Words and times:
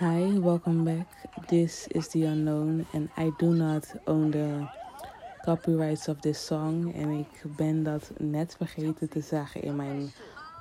Hi, 0.00 0.38
welcome 0.38 0.82
back. 0.84 1.08
This 1.48 1.86
is 1.88 2.08
The 2.08 2.24
Unknown 2.24 2.86
and 2.92 3.10
I 3.18 3.32
do 3.36 3.52
not 3.52 3.84
own 4.06 4.30
the 4.30 4.66
copyrights 5.44 6.08
of 6.08 6.20
this 6.20 6.46
song. 6.46 6.94
En 6.94 7.10
ik 7.10 7.56
ben 7.56 7.82
dat 7.82 8.10
net 8.18 8.54
vergeten 8.56 9.08
te 9.08 9.20
zeggen 9.20 9.62
in 9.62 9.76
mijn 9.76 10.12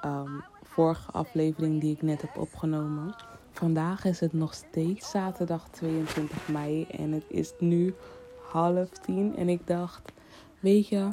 um, 0.05 0.43
vorige 0.63 1.11
aflevering 1.11 1.81
die 1.81 1.93
ik 1.93 2.01
net 2.01 2.21
heb 2.21 2.37
opgenomen. 2.37 3.15
Vandaag 3.51 4.05
is 4.05 4.19
het 4.19 4.33
nog 4.33 4.53
steeds 4.53 5.09
zaterdag 5.09 5.67
22 5.71 6.47
mei 6.47 6.85
en 6.91 7.11
het 7.11 7.25
is 7.27 7.53
nu 7.59 7.93
half 8.51 8.89
tien. 8.89 9.35
En 9.35 9.49
ik 9.49 9.67
dacht, 9.67 10.11
weet 10.59 10.87
je, 10.87 11.07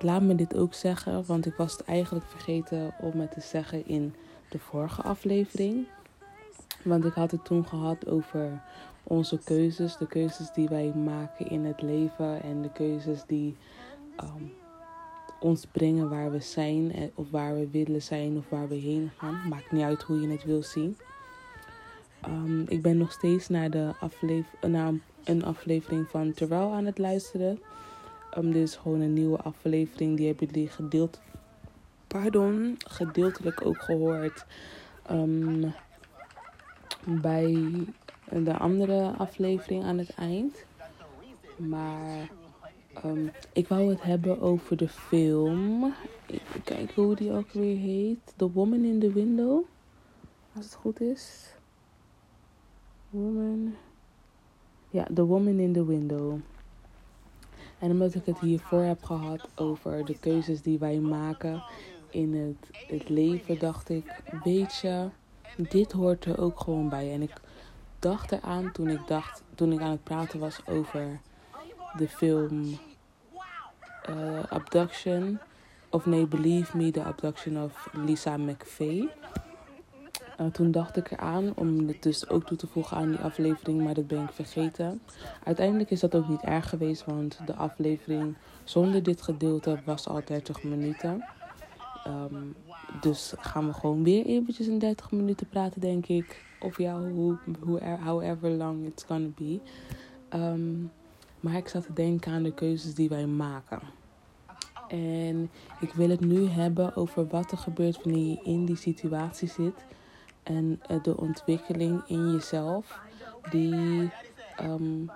laat 0.00 0.22
me 0.22 0.34
dit 0.34 0.56
ook 0.56 0.74
zeggen, 0.74 1.26
want 1.26 1.46
ik 1.46 1.54
was 1.54 1.72
het 1.72 1.84
eigenlijk 1.84 2.26
vergeten 2.26 2.94
om 3.00 3.20
het 3.20 3.32
te 3.32 3.40
zeggen 3.40 3.86
in 3.86 4.14
de 4.48 4.58
vorige 4.58 5.02
aflevering. 5.02 5.86
Want 6.84 7.04
ik 7.04 7.12
had 7.12 7.30
het 7.30 7.44
toen 7.44 7.66
gehad 7.66 8.08
over 8.08 8.62
onze 9.02 9.38
keuzes, 9.44 9.96
de 9.96 10.06
keuzes 10.06 10.52
die 10.52 10.68
wij 10.68 10.92
maken 10.94 11.48
in 11.48 11.64
het 11.64 11.82
leven 11.82 12.42
en 12.42 12.62
de 12.62 12.72
keuzes 12.72 13.22
die 13.26 13.56
um, 14.20 14.52
ons 15.40 15.66
brengen 15.66 16.08
waar 16.08 16.30
we 16.30 16.40
zijn, 16.40 16.92
eh, 16.92 17.02
of 17.14 17.30
waar 17.30 17.54
we 17.54 17.68
willen 17.70 18.02
zijn, 18.02 18.36
of 18.36 18.48
waar 18.48 18.68
we 18.68 18.74
heen 18.74 19.10
gaan. 19.16 19.48
Maakt 19.48 19.72
niet 19.72 19.82
uit 19.82 20.02
hoe 20.02 20.20
je 20.20 20.28
het 20.28 20.44
wil 20.44 20.62
zien. 20.62 20.96
Um, 22.26 22.64
ik 22.68 22.82
ben 22.82 22.98
nog 22.98 23.12
steeds 23.12 23.48
naar, 23.48 23.70
de 23.70 23.92
aflever 24.00 24.68
naar 24.68 24.92
een 25.24 25.44
aflevering 25.44 26.08
van 26.08 26.32
Terwijl 26.32 26.72
aan 26.72 26.84
het 26.84 26.98
luisteren. 26.98 27.60
Um, 28.38 28.52
dit 28.52 28.62
is 28.62 28.76
gewoon 28.76 29.00
een 29.00 29.12
nieuwe 29.12 29.38
aflevering. 29.38 30.16
Die 30.16 30.26
hebben 30.26 30.46
jullie 30.46 30.68
gedeeld, 30.68 31.20
pardon, 32.06 32.76
gedeeltelijk 32.86 33.66
ook 33.66 33.82
gehoord. 33.82 34.44
Bij 37.04 37.70
de 38.30 38.58
andere 38.58 39.12
aflevering 39.18 39.84
aan 39.84 39.98
het 39.98 40.14
eind. 40.14 40.64
Maar 41.56 42.30
um, 43.04 43.30
ik 43.52 43.68
wou 43.68 43.90
het 43.90 44.02
hebben 44.02 44.40
over 44.40 44.76
de 44.76 44.88
film. 44.88 45.94
Even 46.26 46.62
kijken 46.64 47.02
hoe 47.02 47.14
die 47.16 47.32
ook 47.32 47.50
weer 47.52 47.76
heet. 47.76 48.34
The 48.36 48.52
Woman 48.52 48.84
in 48.84 49.00
the 49.00 49.12
Window. 49.12 49.64
Als 50.56 50.64
het 50.64 50.74
goed 50.74 51.00
is. 51.00 51.54
Woman. 53.10 53.74
Ja, 54.90 55.06
The 55.14 55.24
Woman 55.24 55.58
in 55.58 55.72
the 55.72 55.86
Window. 55.86 56.38
En 57.78 57.90
omdat 57.90 58.14
ik 58.14 58.26
het 58.26 58.38
hiervoor 58.38 58.82
heb 58.82 59.02
gehad 59.04 59.48
over 59.54 60.04
de 60.04 60.18
keuzes 60.18 60.62
die 60.62 60.78
wij 60.78 60.98
maken 60.98 61.62
in 62.10 62.34
het, 62.34 62.88
het 62.88 63.08
leven, 63.08 63.58
dacht 63.58 63.88
ik, 63.88 64.22
weet 64.44 64.74
je, 64.76 65.08
dit 65.56 65.92
hoort 65.92 66.24
er 66.24 66.40
ook 66.40 66.60
gewoon 66.60 66.88
bij. 66.88 67.12
En 67.12 67.22
ik 67.22 67.32
dacht 67.98 68.32
eraan 68.32 68.72
toen 68.72 68.88
ik 68.88 69.06
dacht, 69.06 69.42
toen 69.54 69.72
ik 69.72 69.80
aan 69.80 69.90
het 69.90 70.04
praten 70.04 70.38
was 70.38 70.60
over 70.66 71.20
de 71.96 72.08
film 72.08 72.78
uh, 74.10 74.42
Abduction. 74.48 75.38
Of 75.90 76.06
nee, 76.06 76.26
Believe 76.26 76.76
Me, 76.76 76.90
The 76.90 77.02
Abduction 77.02 77.62
of 77.62 77.88
Lisa 77.92 78.36
McVeigh. 78.36 79.12
Toen 80.52 80.70
dacht 80.70 80.96
ik 80.96 81.10
eraan 81.10 81.52
om 81.54 81.88
het 81.88 82.02
dus 82.02 82.28
ook 82.28 82.46
toe 82.46 82.56
te 82.56 82.66
voegen 82.66 82.96
aan 82.96 83.10
die 83.10 83.18
aflevering, 83.18 83.82
maar 83.82 83.94
dat 83.94 84.06
ben 84.06 84.22
ik 84.22 84.32
vergeten. 84.32 85.02
Uiteindelijk 85.44 85.90
is 85.90 86.00
dat 86.00 86.14
ook 86.14 86.28
niet 86.28 86.42
erg 86.42 86.68
geweest, 86.68 87.04
want 87.04 87.38
de 87.46 87.54
aflevering 87.54 88.36
zonder 88.64 89.02
dit 89.02 89.22
gedeelte 89.22 89.80
was 89.84 90.08
al 90.08 90.20
30 90.24 90.62
minuten. 90.62 91.24
Um, 92.06 92.54
dus 93.00 93.34
gaan 93.38 93.66
we 93.66 93.72
gewoon 93.72 94.02
weer 94.02 94.26
eventjes 94.26 94.66
in 94.66 94.78
30 94.78 95.10
minuten 95.10 95.48
praten, 95.48 95.80
denk 95.80 96.06
ik. 96.06 96.44
Of 96.60 96.78
ja, 96.78 97.00
hoe, 97.00 97.38
hoe, 97.60 97.80
however 98.04 98.50
long 98.50 98.86
it's 98.86 99.04
gonna 99.04 99.28
be. 99.36 99.60
Um, 100.34 100.90
maar 101.40 101.54
ik 101.54 101.68
zat 101.68 101.82
te 101.82 101.92
denken 101.92 102.32
aan 102.32 102.42
de 102.42 102.54
keuzes 102.54 102.94
die 102.94 103.08
wij 103.08 103.26
maken. 103.26 103.80
En 104.88 105.50
ik 105.80 105.92
wil 105.92 106.08
het 106.08 106.20
nu 106.20 106.46
hebben 106.46 106.96
over 106.96 107.26
wat 107.26 107.50
er 107.50 107.58
gebeurt 107.58 108.02
wanneer 108.02 108.26
je 108.26 108.40
in 108.42 108.64
die 108.64 108.76
situatie 108.76 109.48
zit. 109.48 109.84
En 110.42 110.80
uh, 110.90 111.02
de 111.02 111.16
ontwikkeling 111.16 112.02
in 112.06 112.32
jezelf 112.32 113.00
die 113.50 114.10
um, 114.60 115.10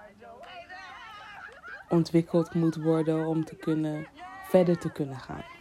ontwikkeld 1.89 2.55
moet 2.55 2.77
worden 2.77 3.27
om 3.27 3.45
te 3.45 3.57
kunnen, 3.57 4.07
verder 4.49 4.79
te 4.79 4.93
kunnen 4.93 5.17
gaan. 5.17 5.56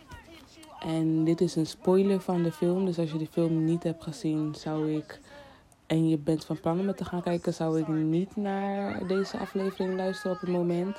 En 0.80 1.24
dit 1.24 1.42
is 1.42 1.56
een 1.56 1.66
spoiler 1.66 2.22
van 2.22 2.44
de 2.44 2.52
film. 2.52 2.86
Dus 2.86 3.00
als 3.00 3.12
je 3.12 3.18
de 3.18 3.28
film 3.28 3.64
niet 3.66 3.84
hebt 3.84 4.04
gezien, 4.04 4.56
zou 4.56 4.92
ik. 4.92 5.20
En 5.86 6.10
je 6.10 6.18
bent 6.18 6.46
van 6.46 6.60
plan 6.60 6.80
om 6.80 6.96
te 6.96 7.06
gaan 7.06 7.22
kijken, 7.22 7.54
zou 7.54 7.80
ik 7.80 7.88
niet 7.88 8.36
naar 8.36 9.08
deze 9.08 9.38
aflevering 9.38 9.96
luisteren 9.96 10.32
op 10.32 10.42
het 10.42 10.50
moment. 10.50 10.98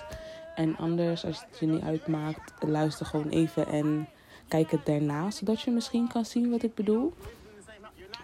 En 0.55 0.77
anders, 0.77 1.25
als 1.25 1.45
het 1.49 1.59
je 1.59 1.67
niet 1.67 1.83
uitmaakt, 1.83 2.53
luister 2.61 3.07
gewoon 3.07 3.29
even 3.29 3.67
en 3.67 4.09
kijk 4.49 4.71
het 4.71 4.87
daarna, 4.87 5.31
zodat 5.31 5.61
je 5.61 5.71
misschien 5.71 6.09
kan 6.09 6.25
zien 6.25 6.51
wat 6.51 6.63
ik 6.63 6.75
bedoel. 6.75 7.13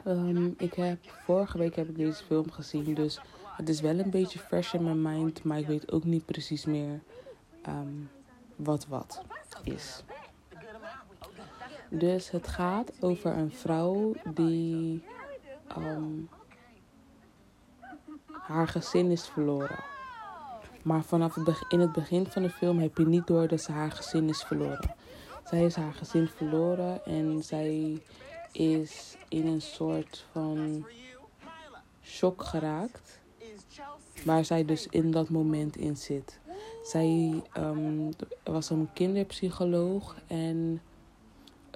Um, 0.06 0.54
ik 0.58 0.74
heb 0.74 0.98
vorige 1.24 1.58
week 1.58 1.76
heb 1.76 1.88
ik 1.88 1.96
deze 1.96 2.24
film 2.24 2.50
gezien, 2.50 2.94
dus 2.94 3.20
het 3.56 3.68
is 3.68 3.80
wel 3.80 3.98
een 3.98 4.10
beetje 4.10 4.38
fresh 4.38 4.74
in 4.74 4.84
mijn 4.84 5.02
mind, 5.02 5.44
maar 5.44 5.58
ik 5.58 5.66
weet 5.66 5.92
ook 5.92 6.04
niet 6.04 6.26
precies 6.26 6.64
meer 6.64 7.00
um, 7.68 8.10
wat 8.56 8.86
wat 8.86 9.22
is. 9.64 10.02
Dus 11.94 12.30
het 12.30 12.48
gaat 12.48 12.92
over 13.00 13.36
een 13.36 13.50
vrouw 13.50 14.12
die 14.34 15.04
um, 15.78 16.28
haar 18.32 18.68
gezin 18.68 19.10
is 19.10 19.26
verloren. 19.26 19.84
Maar 20.82 21.02
vanaf 21.02 21.34
het 21.34 21.44
begin, 21.44 21.68
in 21.68 21.80
het 21.80 21.92
begin 21.92 22.26
van 22.26 22.42
de 22.42 22.50
film 22.50 22.78
heb 22.78 22.98
je 22.98 23.06
niet 23.06 23.26
door 23.26 23.48
dat 23.48 23.60
ze 23.60 23.72
haar 23.72 23.90
gezin 23.90 24.28
is 24.28 24.42
verloren. 24.42 24.94
Zij 25.44 25.64
is 25.64 25.74
haar 25.74 25.94
gezin 25.94 26.28
verloren 26.28 27.04
en 27.04 27.42
zij 27.42 28.02
is 28.52 29.16
in 29.28 29.46
een 29.46 29.62
soort 29.62 30.26
van 30.30 30.86
shock 32.02 32.42
geraakt. 32.44 33.20
Waar 34.24 34.44
zij 34.44 34.64
dus 34.64 34.86
in 34.86 35.10
dat 35.10 35.28
moment 35.28 35.76
in 35.76 35.96
zit. 35.96 36.40
Zij 36.82 37.42
um, 37.56 38.08
was 38.44 38.70
een 38.70 38.88
kinderpsycholoog 38.92 40.16
en 40.26 40.80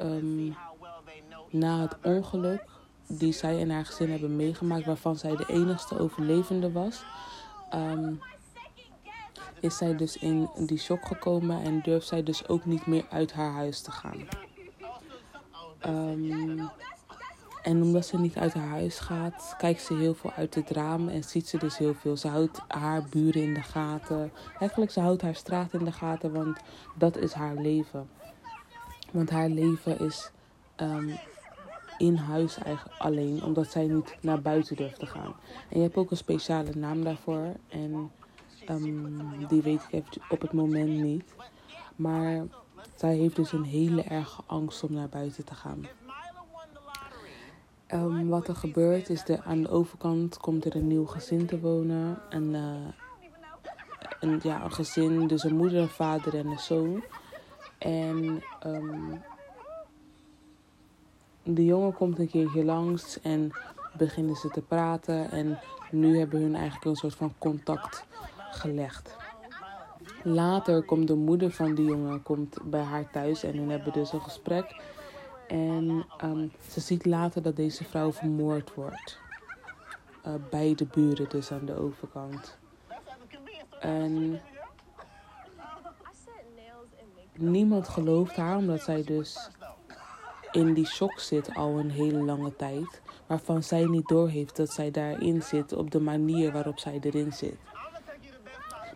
um, 0.03 0.57
na 1.51 1.81
het 1.81 1.97
ongeluk 2.03 2.65
die 3.07 3.33
zij 3.33 3.61
en 3.61 3.71
haar 3.71 3.87
gezin 3.87 4.11
hebben 4.11 4.37
meegemaakt, 4.37 4.87
waarvan 4.87 5.17
zij 5.17 5.37
de 5.37 5.47
enigste 5.49 5.99
overlevende 5.99 6.73
was, 6.73 7.05
um, 7.75 8.21
is 9.61 9.77
zij 9.77 9.97
dus 9.97 10.17
in 10.17 10.49
die 10.57 10.79
shock 10.79 11.07
gekomen 11.07 11.63
en 11.63 11.81
durft 11.83 12.07
zij 12.07 12.23
dus 12.23 12.49
ook 12.49 12.65
niet 12.65 12.87
meer 12.87 13.05
uit 13.11 13.33
haar 13.33 13.53
huis 13.53 13.81
te 13.81 13.91
gaan. 13.91 14.29
Um, 15.87 16.71
en 17.63 17.83
omdat 17.83 18.07
ze 18.07 18.19
niet 18.19 18.37
uit 18.37 18.55
haar 18.55 18.69
huis 18.69 18.99
gaat, 18.99 19.55
kijkt 19.59 19.83
ze 19.83 19.95
heel 19.95 20.15
veel 20.15 20.33
uit 20.33 20.55
het 20.55 20.71
raam 20.71 21.09
en 21.09 21.25
ziet 21.25 21.49
ze 21.49 21.59
dus 21.59 21.79
heel 21.79 21.95
veel. 21.95 22.17
Ze 22.17 22.29
houdt 22.29 22.61
haar 22.69 23.05
buren 23.11 23.43
in 23.43 23.55
de 23.55 23.63
gaten. 23.63 24.33
Eigenlijk, 24.59 24.91
ze 24.91 25.01
houdt 25.01 25.23
haar 25.23 25.35
straat 25.35 25.73
in 25.73 25.85
de 25.85 25.93
gaten, 25.93 26.33
want 26.33 26.59
dat 26.95 27.17
is 27.17 27.33
haar 27.33 27.55
leven. 27.55 28.09
Want 29.17 29.31
haar 29.31 29.49
leven 29.49 29.99
is 29.99 30.31
um, 30.77 31.19
in 31.99 32.17
huis 32.17 32.59
eigenlijk 32.59 32.99
alleen, 32.99 33.43
omdat 33.45 33.71
zij 33.71 33.87
niet 33.87 34.17
naar 34.21 34.43
buiten 34.43 34.77
durft 34.77 34.99
te 34.99 35.07
gaan. 35.07 35.35
En 35.69 35.77
je 35.77 35.83
hebt 35.83 35.97
ook 35.97 36.11
een 36.11 36.17
speciale 36.17 36.71
naam 36.75 37.05
daarvoor. 37.05 37.53
En 37.69 38.11
um, 38.69 39.47
die 39.49 39.63
weet 39.63 39.87
ik 39.91 40.05
op 40.29 40.41
het 40.41 40.53
moment 40.53 40.89
niet. 40.89 41.35
Maar 41.97 42.47
zij 42.95 43.17
heeft 43.17 43.37
dus 43.37 43.53
een 43.53 43.65
hele 43.65 44.03
erge 44.03 44.43
angst 44.47 44.83
om 44.83 44.93
naar 44.93 45.09
buiten 45.09 45.45
te 45.45 45.55
gaan. 45.55 45.87
Um, 47.95 48.29
wat 48.29 48.49
er 48.49 48.57
gebeurt 48.57 49.09
is 49.09 49.25
dat 49.25 49.41
aan 49.45 49.63
de 49.63 49.69
overkant 49.69 50.37
komt 50.37 50.65
er 50.65 50.77
een 50.77 50.87
nieuw 50.87 51.07
gezin 51.07 51.47
te 51.47 51.61
wonen. 51.61 52.19
En, 52.31 52.43
uh, 52.43 52.61
een, 54.21 54.41
ja, 54.43 54.65
een 54.65 54.73
gezin, 54.73 55.27
dus 55.27 55.45
een 55.45 55.57
moeder, 55.57 55.81
een 55.81 55.89
vader 55.89 56.35
en 56.35 56.47
een 56.47 56.59
zoon. 56.59 57.05
En 57.79 58.43
um, 58.67 59.23
de 61.43 61.65
jongen 61.65 61.93
komt 61.93 62.19
een 62.19 62.31
keertje 62.31 62.65
langs 62.65 63.21
en 63.21 63.51
beginnen 63.97 64.37
ze 64.37 64.49
te 64.49 64.61
praten. 64.61 65.31
En 65.31 65.59
nu 65.91 66.19
hebben 66.19 66.41
hun 66.41 66.55
eigenlijk 66.55 66.85
een 66.85 66.97
soort 66.97 67.15
van 67.15 67.35
contact 67.39 68.05
gelegd. 68.51 69.17
Later 70.23 70.83
komt 70.83 71.09
de 71.09 71.15
moeder 71.15 71.51
van 71.51 71.75
die 71.75 71.85
jongen 71.85 72.23
komt 72.23 72.59
bij 72.65 72.83
haar 72.83 73.11
thuis 73.11 73.43
en 73.43 73.57
hun 73.57 73.71
hebben 73.71 73.93
dus 73.93 74.13
een 74.13 74.21
gesprek. 74.21 74.77
En 75.49 76.07
um, 76.25 76.53
ze 76.71 76.81
ziet 76.81 77.07
later 77.07 77.43
dat 77.43 77.57
deze 77.57 77.85
vrouw 77.85 78.13
vermoord 78.13 78.75
wordt. 78.75 79.19
Uh, 80.27 80.35
bij 80.51 80.75
de 80.75 80.85
buren, 80.85 81.29
dus 81.29 81.53
aan 81.53 81.65
de 81.65 81.75
overkant. 81.75 82.59
En 83.81 84.41
niemand 87.39 87.89
gelooft 87.89 88.37
haar, 88.37 88.57
omdat 88.57 88.83
zij 88.83 89.03
dus 89.03 89.49
in 90.53 90.75
die 90.75 90.87
shock 90.87 91.21
zit 91.21 91.55
al 91.55 91.79
een 91.79 91.91
hele 91.91 92.23
lange 92.25 92.57
tijd. 92.57 93.01
waarvan 93.27 93.63
zij 93.63 93.85
niet 93.85 94.09
doorheeft 94.09 94.57
dat 94.57 94.71
zij 94.71 94.91
daarin 94.91 95.43
zit 95.43 95.73
op 95.73 95.91
de 95.91 96.01
manier 96.01 96.53
waarop 96.53 96.79
zij 96.79 96.99
erin 97.03 97.33
zit. 97.33 97.57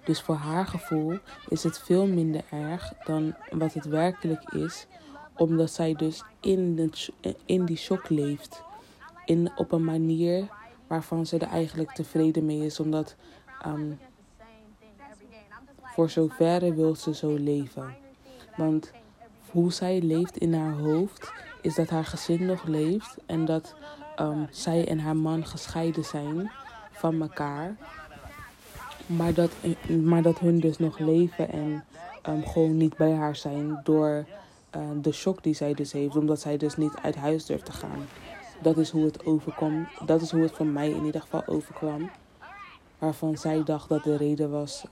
Dus 0.05 0.23
voor 0.23 0.35
haar 0.35 0.67
gevoel 0.67 1.19
is 1.49 1.63
het 1.63 1.79
veel 1.79 2.07
minder 2.07 2.43
erg 2.51 2.93
dan 3.05 3.35
wat 3.51 3.73
het 3.73 3.85
werkelijk 3.85 4.53
is, 4.53 4.87
omdat 5.37 5.71
zij 5.71 5.95
dus 5.95 6.25
in, 6.41 6.77
de, 6.77 7.37
in 7.45 7.65
die 7.65 7.77
shock 7.77 8.09
leeft. 8.09 8.63
In, 9.25 9.51
op 9.57 9.73
een 9.73 9.85
manier 9.85 10.49
waarvan 10.87 11.27
ze 11.27 11.39
er 11.39 11.49
eigenlijk 11.49 11.93
tevreden 11.93 12.45
mee 12.45 12.65
is, 12.65 12.81
omdat 12.81 13.17
um, 13.67 13.99
voor 15.83 16.11
zoverre 16.11 16.75
wil 16.75 16.95
ze 16.95 17.15
zo 17.15 17.35
leven. 17.35 17.97
Want 18.57 18.93
hoe 19.51 19.73
zij 19.73 20.01
leeft 20.01 20.37
in 20.37 20.55
haar 20.55 20.79
hoofd 20.79 21.33
is 21.63 21.75
dat 21.75 21.89
haar 21.89 22.05
gezin 22.05 22.47
nog 22.47 22.65
leeft 22.65 23.17
en 23.27 23.45
dat 23.45 23.75
um, 24.21 24.47
zij 24.51 24.89
en 24.89 24.99
haar 24.99 25.17
man 25.17 25.47
gescheiden 25.47 26.05
zijn 26.05 26.51
van 26.93 27.21
elkaar. 27.21 27.77
Maar 29.07 29.35
dat, 29.35 29.51
maar 30.03 30.23
dat 30.23 30.39
hun 30.39 30.61
dus 30.61 30.79
nog 30.79 30.99
leven 30.99 31.53
en 31.53 31.85
um, 32.29 32.47
gewoon 32.47 32.77
niet 32.77 32.97
bij 32.97 33.13
haar 33.13 33.37
zijn 33.37 33.81
door 33.85 34.27
uh, 34.77 34.83
de 35.03 35.13
shock 35.13 35.43
die 35.43 35.55
zij 35.55 35.75
dus 35.75 35.93
heeft, 35.93 36.17
omdat 36.17 36.41
zij 36.41 36.57
dus 36.57 36.77
niet 36.77 36.95
uit 37.03 37.17
huis 37.17 37.47
durft 37.47 37.65
te 37.65 37.73
gaan. 37.73 38.07
Dat 38.63 38.77
is 38.79 38.91
hoe 38.91 39.05
het 39.05 39.27
overkomt. 39.27 39.89
Dat 40.07 40.21
is 40.21 40.31
hoe 40.31 40.43
het 40.43 40.53
voor 40.53 40.67
mij 40.67 40.91
in 40.91 41.05
ieder 41.05 41.21
geval 41.21 41.47
overkwam. 41.47 42.11
Waarvan 42.99 43.39
zij 43.39 43.63
dacht 43.65 43.89
dat 43.89 44.05
de 44.05 44.17
reden 44.17 44.51
was 44.51 44.85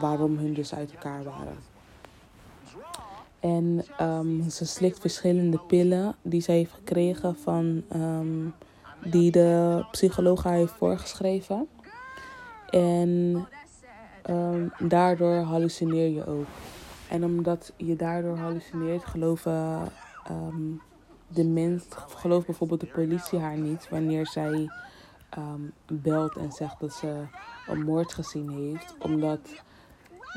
waarom 0.00 0.38
hun 0.38 0.54
dus 0.54 0.74
uit 0.74 0.92
elkaar 0.92 1.24
waren. 1.24 1.75
En 3.40 3.84
um, 4.00 4.50
ze 4.50 4.66
slikt 4.66 5.00
verschillende 5.00 5.58
pillen 5.58 6.14
die 6.22 6.40
ze 6.40 6.52
heeft 6.52 6.72
gekregen 6.72 7.36
van 7.36 7.82
um, 7.94 8.54
die 9.04 9.30
de 9.30 9.84
psycholoog 9.90 10.42
haar 10.42 10.54
heeft 10.54 10.72
voorgeschreven. 10.72 11.68
En 12.70 13.46
um, 14.30 14.72
daardoor 14.78 15.36
hallucineer 15.36 16.08
je 16.08 16.26
ook. 16.26 16.46
En 17.10 17.24
omdat 17.24 17.72
je 17.76 17.96
daardoor 17.96 18.36
hallucineert, 18.36 19.04
geloven 19.04 19.88
de 21.28 21.44
mens, 21.44 21.84
gelooft 21.90 22.46
bijvoorbeeld 22.46 22.80
de 22.80 22.86
politie 22.86 23.38
haar 23.38 23.58
niet 23.58 23.88
wanneer 23.88 24.26
zij 24.26 24.70
belt 25.86 26.36
en 26.36 26.52
zegt 26.52 26.80
dat 26.80 26.92
ze 26.92 27.24
een 27.66 27.82
moord 27.82 28.14
gezien 28.14 28.50
heeft. 28.50 28.94
Omdat 28.98 29.40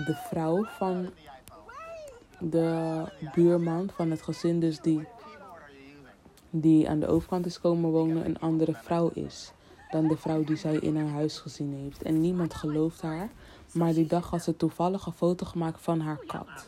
de 0.06 0.16
vrouw 0.30 0.64
van 0.64 1.10
de 2.40 3.04
buurman 3.34 3.90
van 3.96 4.12
het 4.12 4.22
gezin, 4.22 4.60
dus 4.60 4.80
die, 4.80 5.08
die 6.50 6.90
aan 6.90 7.00
de 7.00 7.08
overkant 7.08 7.46
is 7.46 7.60
komen 7.60 7.92
wonen, 7.92 8.26
een 8.26 8.40
andere 8.40 8.74
vrouw 8.74 9.10
is 9.14 9.52
dan 9.90 10.08
de 10.08 10.18
vrouw 10.18 10.44
die 10.44 10.56
zij 10.56 10.76
in 10.76 10.98
haar 10.98 11.10
huis 11.10 11.38
gezien 11.38 11.74
heeft. 11.74 12.02
En 12.04 12.22
niemand 12.22 12.54
gelooft 12.54 13.02
haar, 13.02 13.30
maar 13.72 13.94
die 13.94 14.08
dag 14.08 14.30
had 14.30 14.44
ze 14.44 14.56
toevallig 14.56 15.06
een 15.06 15.14
foto 15.14 15.46
gemaakt 15.46 15.82
van 15.82 16.00
haar 16.00 16.20
kat. 16.26 16.68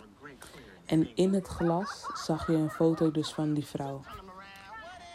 En 0.85 1.15
in 1.15 1.33
het 1.33 1.47
glas 1.47 2.05
zag 2.13 2.47
je 2.47 2.53
een 2.53 2.69
foto 2.69 3.11
dus 3.11 3.33
van 3.33 3.53
die 3.53 3.65
vrouw. 3.65 4.01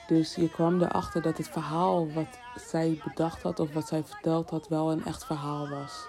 Dus 0.07 0.35
je 0.35 0.51
kwam 0.51 0.83
erachter 0.83 1.23
dat 1.23 1.37
het 1.37 1.49
verhaal 1.49 2.13
wat 2.13 2.39
zij 2.55 3.01
bedacht 3.05 3.43
had 3.43 3.61
of 3.61 3.73
wat 3.73 3.89
zij 3.89 4.05
verteld 4.05 4.51
had 4.51 4.69
wel 4.69 4.93
een 4.93 5.05
echt 5.05 5.25
verhaal 5.25 5.69
was. 5.69 6.07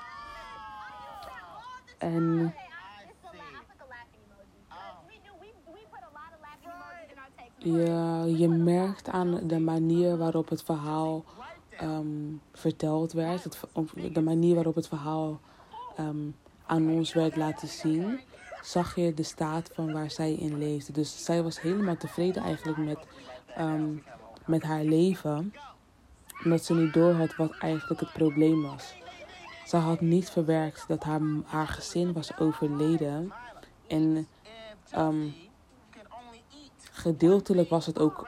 En 1.98 2.54
je, 7.58 8.34
je 8.38 8.48
merkt 8.48 9.10
aan 9.10 9.40
de 9.48 9.60
manier 9.60 10.18
waarop 10.18 10.50
het 10.50 10.64
verhaal 10.64 11.24
um, 11.82 12.42
verteld 12.54 13.12
werd, 13.12 13.58
de 14.14 14.22
manier 14.22 14.56
waarop 14.56 14.76
het 14.76 14.88
verhaal 14.88 15.40
um, 16.00 16.36
aan 16.66 16.90
ons 16.90 17.14
werd 17.14 17.36
laten 17.36 17.68
zien, 17.68 18.20
zag 18.62 18.96
je 18.96 19.14
de 19.14 19.24
staat 19.24 19.70
van 19.74 19.94
waar 19.94 20.12
zij 20.12 20.34
in 20.34 20.58
leefde. 20.58 20.92
Dus 20.94 21.24
zij 21.26 21.44
was 21.44 21.62
helemaal 21.62 21.98
tevreden 21.98 22.44
eigenlijk 22.44 22.78
met, 22.78 23.00
um, 23.60 24.04
met 24.46 24.64
haar 24.64 24.84
leven, 24.84 25.54
omdat 26.44 26.64
ze 26.64 26.74
niet 26.74 26.94
door 26.94 27.14
had 27.14 27.36
wat 27.36 27.58
eigenlijk 27.60 28.00
het 28.00 28.14
probleem 28.14 28.62
was. 28.62 28.96
Ze 29.66 29.78
had 29.78 30.02
niet 30.02 30.30
verwerkt 30.30 30.88
dat 30.88 31.04
haar, 31.04 31.22
haar 31.46 31.68
gezin 31.68 32.14
was 32.14 32.38
overleden. 32.38 33.34
En 33.88 34.28
gedeeltelijk 36.98 37.70
was 37.70 37.86
het 37.86 38.00
ook 38.00 38.28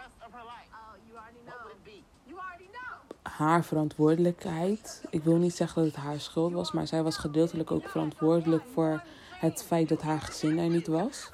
haar 3.21 3.63
verantwoordelijkheid. 3.63 5.03
Ik 5.09 5.23
wil 5.23 5.35
niet 5.35 5.55
zeggen 5.55 5.83
dat 5.83 5.91
het 5.91 6.03
haar 6.03 6.19
schuld 6.19 6.53
was, 6.53 6.71
maar 6.71 6.87
zij 6.87 7.03
was 7.03 7.17
gedeeltelijk 7.17 7.71
ook 7.71 7.89
verantwoordelijk 7.89 8.63
voor 8.73 9.03
het 9.31 9.63
feit 9.63 9.89
dat 9.89 10.01
haar 10.01 10.21
gezin 10.21 10.57
er 10.57 10.69
niet 10.69 10.87
was. 10.87 11.29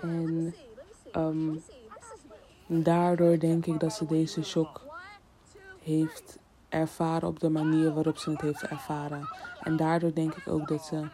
En 0.00 0.54
um, 1.16 1.62
daardoor 2.66 3.38
denk 3.38 3.66
ik 3.66 3.80
dat 3.80 3.92
ze 3.92 4.06
deze 4.06 4.44
shock 4.44 4.80
heeft 5.82 6.38
ervaren 6.68 7.28
op 7.28 7.40
de 7.40 7.50
manier 7.50 7.94
waarop 7.94 8.18
ze 8.18 8.30
het 8.30 8.40
heeft 8.40 8.62
ervaren. 8.62 9.28
En 9.60 9.76
daardoor 9.76 10.14
denk 10.14 10.34
ik 10.34 10.48
ook 10.48 10.68
dat 10.68 10.84
ze 10.84 11.08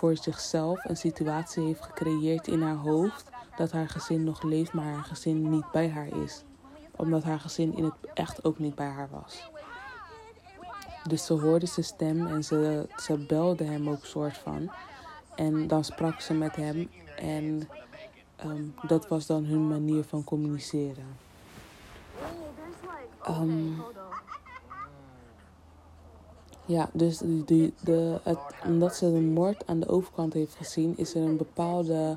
voor 0.00 0.16
zichzelf 0.16 0.84
een 0.84 0.96
situatie 0.96 1.64
heeft 1.64 1.84
gecreëerd 1.84 2.46
in 2.46 2.62
haar 2.62 2.76
hoofd 2.76 3.30
dat 3.56 3.72
haar 3.72 3.88
gezin 3.88 4.24
nog 4.24 4.42
leeft, 4.42 4.72
maar 4.72 4.84
haar 4.84 5.04
gezin 5.04 5.50
niet 5.50 5.70
bij 5.72 5.88
haar 5.88 6.22
is. 6.22 6.44
Omdat 6.96 7.22
haar 7.22 7.40
gezin 7.40 7.76
in 7.76 7.84
het 7.84 7.94
echt 8.14 8.44
ook 8.44 8.58
niet 8.58 8.74
bij 8.74 8.86
haar 8.86 9.08
was. 9.10 9.50
Dus 11.08 11.26
ze 11.26 11.32
hoorde 11.32 11.66
zijn 11.66 11.86
stem 11.86 12.26
en 12.26 12.44
ze, 12.44 12.88
ze 12.96 13.26
belde 13.26 13.64
hem 13.64 13.88
ook 13.88 14.04
soort 14.04 14.38
van. 14.38 14.70
En 15.34 15.66
dan 15.66 15.84
sprak 15.84 16.20
ze 16.20 16.34
met 16.34 16.56
hem 16.56 16.90
en 17.16 17.68
um, 18.44 18.74
dat 18.82 19.08
was 19.08 19.26
dan 19.26 19.44
hun 19.44 19.68
manier 19.68 20.04
van 20.04 20.24
communiceren. 20.24 21.16
Um, 23.28 23.82
ja, 26.70 26.88
dus 26.92 27.18
die, 27.24 27.74
de, 27.80 28.20
het, 28.22 28.38
omdat 28.66 28.96
ze 28.96 29.12
de 29.12 29.20
moord 29.20 29.66
aan 29.66 29.80
de 29.80 29.88
overkant 29.88 30.32
heeft 30.32 30.54
gezien, 30.54 30.96
is 30.96 31.14
er 31.14 31.22
een 31.22 31.36
bepaalde 31.36 32.16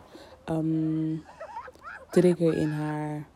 um, 0.50 1.24
trigger 2.10 2.58
in 2.58 2.70
haar. 2.70 3.28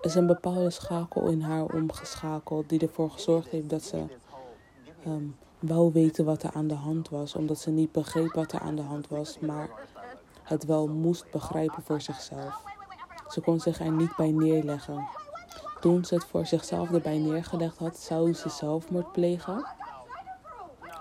is 0.00 0.14
een 0.14 0.26
bepaalde 0.26 0.70
schakel 0.70 1.26
in 1.26 1.40
haar 1.40 1.64
omgeschakeld 1.64 2.68
die 2.68 2.80
ervoor 2.80 3.10
gezorgd 3.10 3.48
heeft 3.48 3.70
dat 3.70 3.82
ze 3.82 4.04
um, 5.06 5.36
wou 5.58 5.92
weten 5.92 6.24
wat 6.24 6.42
er 6.42 6.50
aan 6.52 6.66
de 6.68 6.74
hand 6.74 7.08
was. 7.08 7.34
Omdat 7.34 7.58
ze 7.58 7.70
niet 7.70 7.92
begreep 7.92 8.32
wat 8.32 8.52
er 8.52 8.60
aan 8.60 8.76
de 8.76 8.82
hand 8.82 9.08
was, 9.08 9.38
maar 9.38 9.70
het 10.42 10.64
wel 10.64 10.88
moest 10.88 11.30
begrijpen 11.30 11.82
voor 11.82 12.00
zichzelf. 12.00 12.62
Ze 13.28 13.40
kon 13.40 13.60
zich 13.60 13.80
er 13.80 13.92
niet 13.92 14.16
bij 14.16 14.30
neerleggen. 14.30 15.08
Toen 15.80 16.04
ze 16.04 16.14
het 16.14 16.24
voor 16.24 16.46
zichzelf 16.46 16.92
erbij 16.92 17.18
neergelegd 17.18 17.78
had, 17.78 17.98
zou 17.98 18.34
ze 18.34 18.48
zelfmoord 18.48 19.12
plegen. 19.12 19.66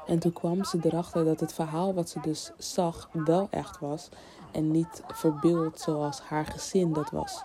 En 0.10 0.20
toen 0.20 0.34
kwam 0.34 0.64
ze 0.64 0.80
erachter 0.82 1.26
dat 1.26 1.40
het 1.40 1.54
verhaal 1.54 1.94
wat 1.94 2.10
ze 2.10 2.20
dus 2.20 2.52
zag 2.58 3.10
wel 3.12 3.48
echt 3.52 3.80
was 3.80 4.10
en 4.52 4.72
niet 4.72 5.04
verbeeld 5.08 5.80
zoals 5.80 6.20
haar 6.20 6.46
gezin 6.46 6.94
dat 6.94 7.10
was. 7.10 7.44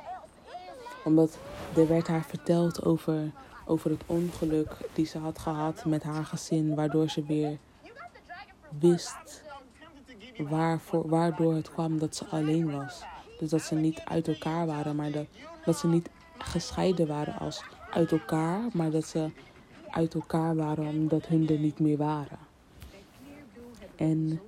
Omdat 1.04 1.38
er 1.76 1.88
werd 1.88 2.06
haar 2.06 2.24
verteld 2.24 2.84
over, 2.84 3.30
over 3.66 3.90
het 3.90 4.02
ongeluk 4.06 4.76
die 4.92 5.06
ze 5.06 5.18
had 5.18 5.38
gehad 5.38 5.84
met 5.84 6.02
haar 6.02 6.24
gezin, 6.24 6.74
waardoor 6.74 7.08
ze 7.08 7.24
weer 7.24 7.58
wist 8.78 9.42
waarvoor, 10.38 11.08
waardoor 11.08 11.54
het 11.54 11.70
kwam 11.70 11.98
dat 11.98 12.16
ze 12.16 12.26
alleen 12.26 12.72
was. 12.72 13.02
Dus 13.38 13.50
dat 13.50 13.62
ze 13.62 13.74
niet 13.74 14.00
uit 14.04 14.28
elkaar 14.28 14.66
waren, 14.66 14.96
maar 14.96 15.10
dat, 15.10 15.26
dat 15.64 15.78
ze 15.78 15.86
niet 15.86 16.10
gescheiden 16.38 17.06
waren 17.06 17.38
als 17.38 17.64
uit 17.90 18.12
elkaar, 18.12 18.60
maar 18.72 18.90
dat 18.90 19.04
ze 19.04 19.30
uit 19.90 20.14
elkaar 20.14 20.56
waren 20.56 20.86
omdat 20.86 21.26
hun 21.26 21.48
er 21.48 21.58
niet 21.58 21.78
meer 21.78 21.96
waren. 21.96 22.43
En 23.96 24.40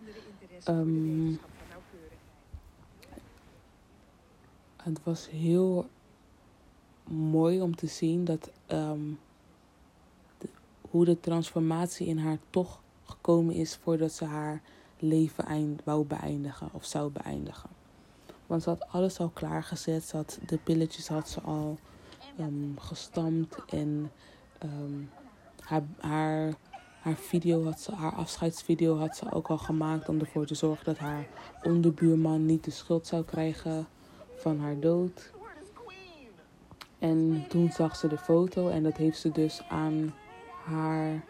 um, 0.68 1.38
het 4.76 5.02
was 5.02 5.30
heel 5.30 5.88
mooi 7.04 7.60
om 7.60 7.76
te 7.76 7.86
zien 7.86 8.24
dat 8.24 8.50
de, 8.72 10.48
hoe 10.90 11.04
de 11.04 11.20
transformatie 11.20 12.06
in 12.06 12.18
haar 12.18 12.38
toch 12.50 12.80
gekomen 13.04 13.54
is 13.54 13.76
voordat 13.76 14.12
ze 14.12 14.24
haar 14.24 14.62
leven 14.98 15.44
eind, 15.44 15.84
wou 15.84 16.04
beëindigen 16.04 16.68
of 16.72 16.84
zou 16.84 17.10
beëindigen. 17.10 17.70
Want 18.46 18.62
ze 18.62 18.68
had 18.68 18.88
alles 18.88 19.18
al 19.20 19.28
klaargezet. 19.28 20.04
Ze 20.04 20.16
had, 20.16 20.38
de 20.46 20.58
pilletjes 20.58 21.08
had 21.08 21.28
ze 21.28 21.40
al 21.40 21.78
um, 22.40 22.74
gestampt. 22.78 23.64
En 23.68 24.10
haar, 25.60 25.82
haar, 26.00 26.54
haar, 27.06 27.16
video 27.16 27.64
had 27.64 27.80
ze, 27.80 27.94
haar 27.94 28.12
afscheidsvideo 28.12 28.98
had 28.98 29.16
ze 29.16 29.32
ook 29.32 29.48
al 29.48 29.58
gemaakt. 29.58 30.08
Om 30.08 30.20
ervoor 30.20 30.46
te 30.46 30.54
zorgen 30.54 30.84
dat 30.84 30.98
haar 30.98 31.26
onderbuurman 31.62 32.46
niet 32.46 32.64
de 32.64 32.70
schuld 32.70 33.06
zou 33.06 33.25
krijgen 33.25 33.86
van 34.36 34.60
haar 34.60 34.80
dood. 34.80 35.32
En 36.98 37.44
toen 37.48 37.70
zag 37.72 37.96
ze 37.96 38.08
de 38.08 38.18
foto 38.18 38.68
en 38.68 38.82
dat 38.82 38.96
heeft 38.96 39.18
ze 39.18 39.32
dus 39.32 39.62
aan 39.68 40.14
haar 40.64 41.25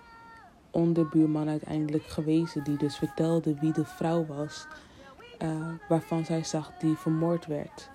onderbuurman 0.71 1.49
uiteindelijk 1.49 2.07
gewezen, 2.07 2.65
die 2.65 2.77
dus 2.77 2.97
vertelde 2.97 3.55
wie 3.55 3.73
de 3.73 3.85
vrouw 3.85 4.27
was 4.27 4.67
uh, 5.43 5.69
waarvan 5.89 6.25
zij 6.25 6.45
zag 6.45 6.73
die 6.79 6.97
vermoord 6.97 7.47
werd. 7.47 7.91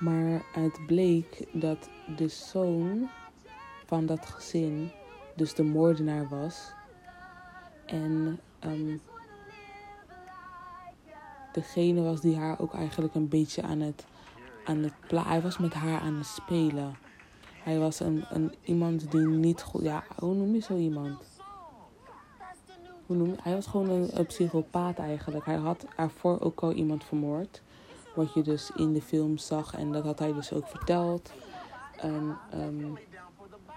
Maar 0.00 0.42
het 0.52 0.86
bleek 0.86 1.46
dat 1.52 1.88
de 2.16 2.28
zoon 2.28 3.08
van 3.86 4.06
dat 4.06 4.26
gezin 4.26 4.90
dus 5.36 5.54
de 5.54 5.62
moordenaar 5.62 6.28
was. 6.28 6.72
En 7.86 8.40
um, 8.64 9.00
degene 11.52 12.02
was 12.02 12.20
die 12.20 12.36
haar 12.36 12.60
ook 12.60 12.74
eigenlijk 12.74 13.14
een 13.14 13.28
beetje 13.28 13.62
aan 13.62 13.80
het, 13.80 14.04
aan 14.64 14.82
het 14.82 14.92
pla 15.06 15.22
Hij 15.22 15.42
was 15.42 15.58
met 15.58 15.74
haar 15.74 16.00
aan 16.00 16.14
het 16.14 16.26
spelen. 16.26 16.96
Hij 17.62 17.78
was 17.78 18.00
een, 18.00 18.24
een 18.30 18.54
iemand 18.62 19.10
die 19.10 19.26
niet 19.26 19.62
goed. 19.62 19.82
Ja, 19.82 20.04
hoe 20.18 20.34
noem 20.34 20.54
je 20.54 20.60
zo 20.60 20.76
iemand? 20.76 21.18
Hoe 23.06 23.16
noem 23.16 23.26
je? 23.26 23.36
Hij 23.42 23.54
was 23.54 23.66
gewoon 23.66 24.08
een, 24.12 24.26
psychopaat 24.26 24.98
eigenlijk. 24.98 25.44
Hij 25.44 25.56
had 25.56 25.86
ervoor 25.96 26.40
ook 26.40 26.60
al 26.60 26.72
iemand 26.72 27.04
vermoord. 27.04 27.62
Wat 28.14 28.34
je 28.34 28.42
dus 28.42 28.70
in 28.76 28.92
de 28.92 29.02
film 29.02 29.38
zag. 29.38 29.74
En 29.74 29.92
dat 29.92 30.04
had 30.04 30.18
hij 30.18 30.32
dus 30.32 30.52
ook 30.52 30.68
verteld. 30.68 31.32
En 31.96 32.36
um, 32.54 32.98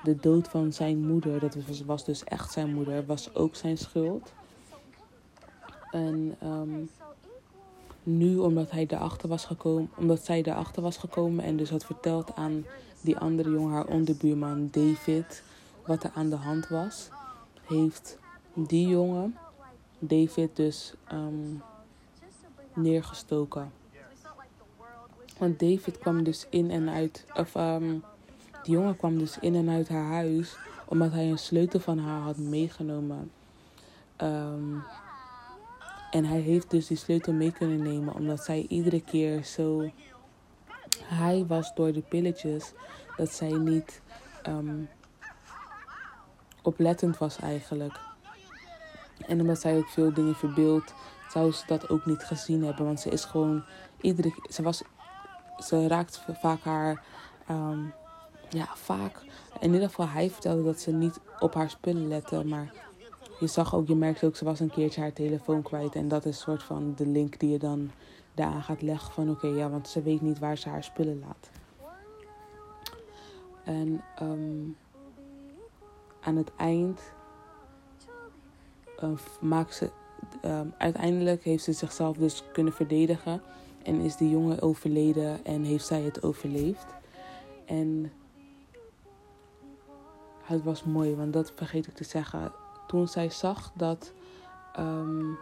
de 0.04 0.16
dood 0.16 0.48
van 0.48 0.74
zijn 0.74 1.08
moeder, 1.08 1.40
dat 1.40 1.56
was, 1.68 1.82
was 1.82 2.06
dus 2.06 2.24
echt 2.24 2.52
zijn 2.52 2.74
moeder, 2.74 3.06
was 3.06 3.36
ook 3.36 3.56
zijn 3.56 3.78
schuld. 3.78 4.34
En 5.92 6.36
um, 6.44 6.90
nu, 8.04 8.38
omdat 8.38 8.72
hij 8.72 8.86
erachter 8.88 9.30
was 9.30 9.46
gekomen, 9.46 9.90
omdat 9.98 10.26
zij 10.26 10.42
erachter 10.42 10.82
was 10.82 10.98
gekomen 10.98 11.44
en 11.44 11.58
dus 11.58 11.70
had 11.70 11.86
verteld 11.86 12.36
aan 12.36 12.66
die 13.02 13.18
andere 13.18 13.52
jongen, 13.52 13.74
haar 13.74 13.88
onderbuurman 13.88 14.68
David, 14.72 15.44
wat 15.86 16.04
er 16.04 16.12
aan 16.14 16.30
de 16.30 16.36
hand 16.36 16.68
was, 16.68 17.10
heeft 17.64 18.18
die 18.54 18.88
jongen 18.88 19.38
David 20.00 20.56
dus 20.56 20.94
um, 21.14 21.62
neergestoken. 22.74 23.72
Want 25.38 25.60
David 25.60 25.98
kwam 25.98 26.24
dus 26.24 26.48
in 26.50 26.72
en 26.72 26.90
uit, 26.90 27.26
of 27.36 27.56
um, 27.56 28.04
die 28.64 28.74
jongen 28.74 28.96
kwam 28.96 29.18
dus 29.18 29.40
in 29.40 29.56
en 29.56 29.70
uit 29.70 29.90
haar 29.90 30.12
huis 30.12 30.58
omdat 30.86 31.12
hij 31.12 31.30
een 31.30 31.38
sleutel 31.38 31.80
van 31.80 31.98
haar 31.98 32.22
had 32.22 32.38
meegenomen. 32.38 33.32
Um, 34.18 34.84
en 36.12 36.26
hij 36.26 36.40
heeft 36.40 36.70
dus 36.70 36.88
die 36.88 36.98
sleutel 36.98 37.34
mee 37.34 37.52
kunnen 37.52 37.84
nemen 37.84 38.14
omdat 38.14 38.44
zij 38.44 38.66
iedere 38.68 39.02
keer 39.02 39.44
zo 39.44 39.92
hij 41.04 41.46
was 41.48 41.74
door 41.76 41.92
de 41.94 42.02
pilletjes 42.02 42.74
dat 43.18 43.32
zij 43.32 43.52
niet 43.52 44.02
um, 44.48 44.90
oplettend 46.62 47.18
was 47.18 47.40
eigenlijk. 47.40 48.00
En 49.28 49.42
omdat 49.42 49.60
zij 49.60 49.78
ook 49.78 49.90
veel 49.90 50.14
dingen 50.14 50.36
verbeeld, 50.36 50.94
zou 51.32 51.52
ze 51.52 51.64
dat 51.68 51.90
ook 51.90 52.06
niet 52.06 52.24
gezien 52.24 52.64
hebben. 52.64 52.86
Want 52.86 53.00
ze 53.00 53.10
is 53.10 53.26
gewoon 53.26 53.64
iedere 54.02 54.34
ze 54.50 54.62
was 54.62 54.84
ze 55.58 55.88
raakt 55.88 56.26
vaak 56.42 56.64
haar 56.64 57.04
um, 57.50 57.94
ja 58.50 58.68
vaak 58.76 59.22
in 59.60 59.74
ieder 59.74 59.88
geval 59.88 60.08
hij 60.08 60.30
vertelde 60.30 60.64
dat 60.64 60.80
ze 60.80 60.92
niet 60.92 61.20
op 61.40 61.54
haar 61.54 61.70
spullen 61.70 62.08
lette, 62.08 62.46
maar 62.46 62.74
je 63.40 63.48
zag 63.48 63.76
ook, 63.76 63.88
je 63.88 63.96
merkte 63.96 64.26
ook, 64.26 64.36
ze 64.36 64.46
was 64.46 64.60
een 64.60 64.70
keertje 64.70 65.02
haar 65.02 65.14
telefoon 65.14 65.62
kwijt. 65.62 65.96
En 65.96 66.08
dat 66.08 66.26
is 66.26 66.36
een 66.36 66.42
soort 66.42 66.64
van 66.64 66.94
de 66.96 67.08
link 67.08 67.40
die 67.40 67.50
je 67.50 67.60
dan 67.60 67.92
daaraan 68.34 68.64
gaat 68.64 68.82
leggen 68.82 69.14
van 69.14 69.30
oké, 69.30 69.48
ja, 69.48 69.70
want 69.70 69.88
ze 69.88 70.02
weet 70.02 70.22
niet 70.22 70.40
waar 70.40 70.58
ze 70.58 70.70
haar 70.70 70.84
spullen 70.84 71.20
laat. 71.20 71.50
En 73.64 74.02
um, 74.22 74.78
aan 76.22 76.36
het 76.36 76.52
eind 76.56 77.02
uh, 79.04 79.10
maakt 79.42 79.76
ze, 79.76 79.90
um, 80.46 80.74
uiteindelijk 80.78 81.44
heeft 81.44 81.64
ze 81.64 81.74
zichzelf 81.74 82.18
dus 82.18 82.44
kunnen 82.54 82.74
verdedigen. 82.74 83.42
En 83.84 84.00
is 84.00 84.16
die 84.16 84.30
jongen 84.30 84.62
overleden 84.62 85.46
en 85.46 85.64
heeft 85.64 85.86
zij 85.86 86.02
het 86.02 86.24
overleefd. 86.24 86.86
En 87.66 88.12
het 90.50 90.64
was 90.64 90.84
mooi, 90.84 91.16
want 91.16 91.34
dat 91.34 91.52
vergeet 91.56 91.88
ik 91.88 91.94
te 91.94 92.04
zeggen 92.04 92.52
toen 92.88 93.08
zij 93.08 93.30
zag 93.30 93.72
dat 93.74 94.14
um, 94.80 95.38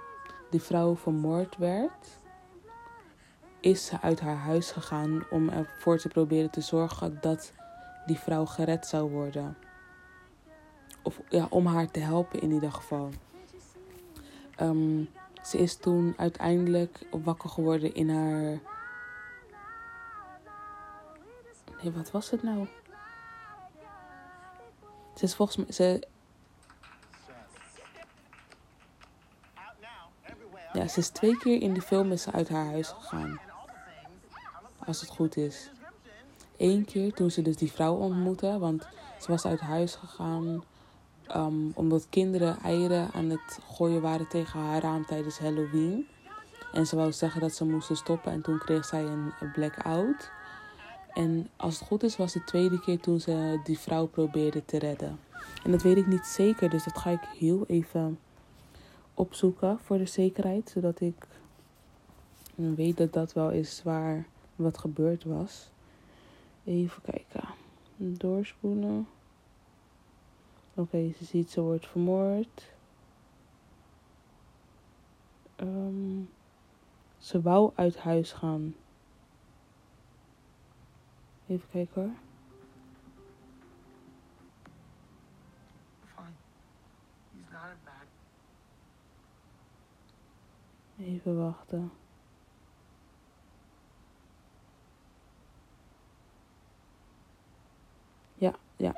die 0.49 0.61
vrouw 0.61 0.95
vermoord 0.95 1.57
werd, 1.57 2.19
is 3.59 3.85
ze 3.85 4.01
uit 4.01 4.19
haar 4.19 4.35
huis 4.35 4.71
gegaan 4.71 5.23
om 5.29 5.49
ervoor 5.49 5.97
te 5.97 6.07
proberen 6.07 6.51
te 6.51 6.61
zorgen 6.61 7.17
dat 7.21 7.53
die 8.05 8.19
vrouw 8.19 8.45
gered 8.45 8.85
zou 8.85 9.11
worden. 9.11 9.57
Of 11.01 11.21
ja, 11.29 11.47
om 11.49 11.65
haar 11.65 11.91
te 11.91 11.99
helpen 11.99 12.41
in 12.41 12.51
ieder 12.51 12.71
geval. 12.71 13.09
Um, 14.61 15.09
ze 15.43 15.57
is 15.57 15.75
toen 15.75 16.13
uiteindelijk 16.17 17.07
wakker 17.23 17.49
geworden 17.49 17.93
in 17.93 18.09
haar. 18.09 18.59
Nee, 21.81 21.91
wat 21.91 22.11
was 22.11 22.29
het 22.29 22.43
nou? 22.43 22.67
Ze 25.17 25.24
is 25.24 25.36
volgens 25.36 25.57
mij. 25.57 25.71
Ze 25.71 26.07
Ja, 30.74 30.88
ze 30.88 31.00
is 31.00 31.09
twee 31.09 31.38
keer 31.38 31.62
in 31.62 31.74
de 31.74 31.81
film 31.81 32.12
is 32.12 32.21
ze 32.21 32.31
uit 32.31 32.50
haar 32.50 32.65
huis 32.65 32.88
gegaan. 32.88 33.39
Als 34.86 35.01
het 35.01 35.09
goed 35.09 35.38
is. 35.38 35.69
Eén 36.57 36.86
keer 36.86 37.13
toen 37.13 37.31
ze 37.31 37.41
dus 37.41 37.57
die 37.57 37.71
vrouw 37.71 37.95
ontmoette. 37.95 38.59
Want 38.59 38.88
ze 39.19 39.31
was 39.31 39.45
uit 39.45 39.59
huis 39.59 39.95
gegaan. 39.95 40.63
Um, 41.36 41.71
omdat 41.75 42.07
kinderen 42.09 42.59
eieren 42.63 43.12
aan 43.13 43.29
het 43.29 43.59
gooien 43.75 44.01
waren 44.01 44.27
tegen 44.27 44.59
haar 44.59 44.81
raam 44.81 45.05
tijdens 45.05 45.39
Halloween. 45.39 46.07
En 46.74 46.86
ze 46.86 46.95
wou 46.95 47.12
zeggen 47.12 47.41
dat 47.41 47.53
ze 47.53 47.65
moesten 47.65 47.95
stoppen. 47.95 48.31
En 48.31 48.41
toen 48.41 48.57
kreeg 48.57 48.86
zij 48.86 49.03
een 49.03 49.33
blackout. 49.53 50.31
En 51.17 51.50
als 51.55 51.79
het 51.79 51.88
goed 51.88 52.03
is, 52.03 52.17
was 52.17 52.33
de 52.33 52.43
tweede 52.43 52.79
keer 52.79 53.00
toen 53.00 53.19
ze 53.19 53.59
die 53.63 53.79
vrouw 53.79 54.05
probeerde 54.05 54.65
te 54.65 54.79
redden. 54.79 55.19
En 55.63 55.71
dat 55.71 55.81
weet 55.81 55.97
ik 55.97 56.07
niet 56.07 56.25
zeker, 56.25 56.69
dus 56.69 56.83
dat 56.83 56.97
ga 56.97 57.09
ik 57.09 57.21
heel 57.38 57.65
even 57.67 58.19
opzoeken 59.13 59.79
voor 59.79 59.97
de 59.97 60.05
zekerheid, 60.05 60.69
zodat 60.69 61.00
ik 61.00 61.27
weet 62.55 62.97
dat 62.97 63.13
dat 63.13 63.33
wel 63.33 63.50
is 63.50 63.83
waar 63.83 64.27
wat 64.55 64.77
gebeurd 64.77 65.24
was. 65.24 65.69
Even 66.63 67.01
kijken. 67.01 67.43
Doorspoelen. 67.95 69.07
Oké, 70.74 71.12
ze 71.17 71.25
ziet 71.25 71.51
ze 71.51 71.62
wordt 71.62 71.88
vermoord. 71.88 72.71
Um, 75.62 76.29
ze 77.17 77.41
wou 77.41 77.71
uit 77.75 77.97
huis 77.97 78.31
gaan. 78.31 78.75
Even 81.47 81.69
kijken 81.69 82.01
hoor. 82.01 82.11
Even 90.99 91.37
wachten. 91.37 91.91
Ja, 98.35 98.53
ja. 98.75 98.95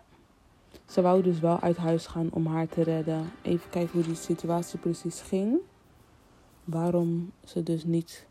Ze 0.86 1.02
wou 1.02 1.24
dus 1.24 1.40
wel 1.40 1.60
uit 1.60 1.78
huis 1.78 2.08
gaan 2.08 2.32
om 2.32 2.46
haar 2.48 2.68
te 2.68 2.84
redden. 2.84 3.32
Even 3.42 3.70
kijken 3.70 3.94
hoe 3.94 4.04
die 4.04 4.16
situatie 4.16 4.80
precies 4.80 5.22
ging. 5.22 5.60
Waarom 6.64 7.32
ze 7.44 7.64
dus 7.64 7.84
niet 7.84 8.28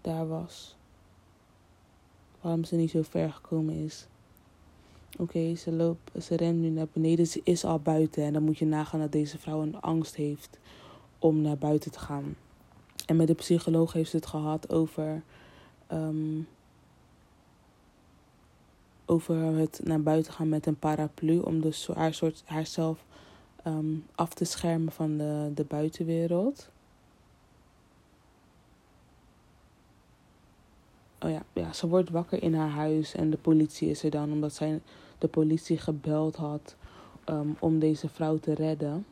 daar 0.00 0.28
was. 0.28 0.79
Waarom 2.40 2.64
ze 2.64 2.76
niet 2.76 2.90
zo 2.90 3.02
ver 3.02 3.32
gekomen 3.32 3.74
is. 3.74 4.06
Oké, 5.18 5.54
ze 5.54 5.72
loopt, 5.72 6.24
ze 6.24 6.36
rent 6.36 6.60
nu 6.60 6.68
naar 6.68 6.86
beneden. 6.92 7.26
Ze 7.26 7.40
is 7.44 7.64
al 7.64 7.78
buiten. 7.78 8.24
En 8.24 8.32
dan 8.32 8.42
moet 8.42 8.58
je 8.58 8.66
nagaan 8.66 9.00
dat 9.00 9.12
deze 9.12 9.38
vrouw 9.38 9.62
een 9.62 9.80
angst 9.80 10.14
heeft 10.14 10.58
om 11.18 11.40
naar 11.40 11.58
buiten 11.58 11.90
te 11.90 11.98
gaan. 11.98 12.36
En 13.06 13.16
met 13.16 13.26
de 13.26 13.34
psycholoog 13.34 13.92
heeft 13.92 14.10
ze 14.10 14.16
het 14.16 14.26
gehad 14.26 14.72
over. 14.72 15.22
Um, 15.92 16.48
over 19.06 19.36
het 19.36 19.80
naar 19.84 20.02
buiten 20.02 20.32
gaan 20.32 20.48
met 20.48 20.66
een 20.66 20.78
paraplu. 20.78 21.38
Om 21.38 21.60
dus 21.60 21.86
haar 21.94 22.14
soort, 22.14 22.42
haarzelf 22.44 23.04
um, 23.66 24.06
af 24.14 24.34
te 24.34 24.44
schermen 24.44 24.92
van 24.92 25.16
de, 25.16 25.50
de 25.54 25.64
buitenwereld. 25.64 26.70
Oh 31.22 31.30
ja, 31.30 31.42
ja, 31.52 31.72
ze 31.72 31.88
wordt 31.88 32.10
wakker 32.10 32.42
in 32.42 32.54
haar 32.54 32.70
huis 32.70 33.14
en 33.14 33.30
de 33.30 33.36
politie 33.36 33.90
is 33.90 34.02
er 34.02 34.10
dan 34.10 34.32
omdat 34.32 34.54
zij 34.54 34.80
de 35.18 35.28
politie 35.28 35.78
gebeld 35.78 36.36
had 36.36 36.76
um, 37.26 37.56
om 37.58 37.78
deze 37.78 38.08
vrouw 38.08 38.36
te 38.36 38.54
redden. 38.54 39.06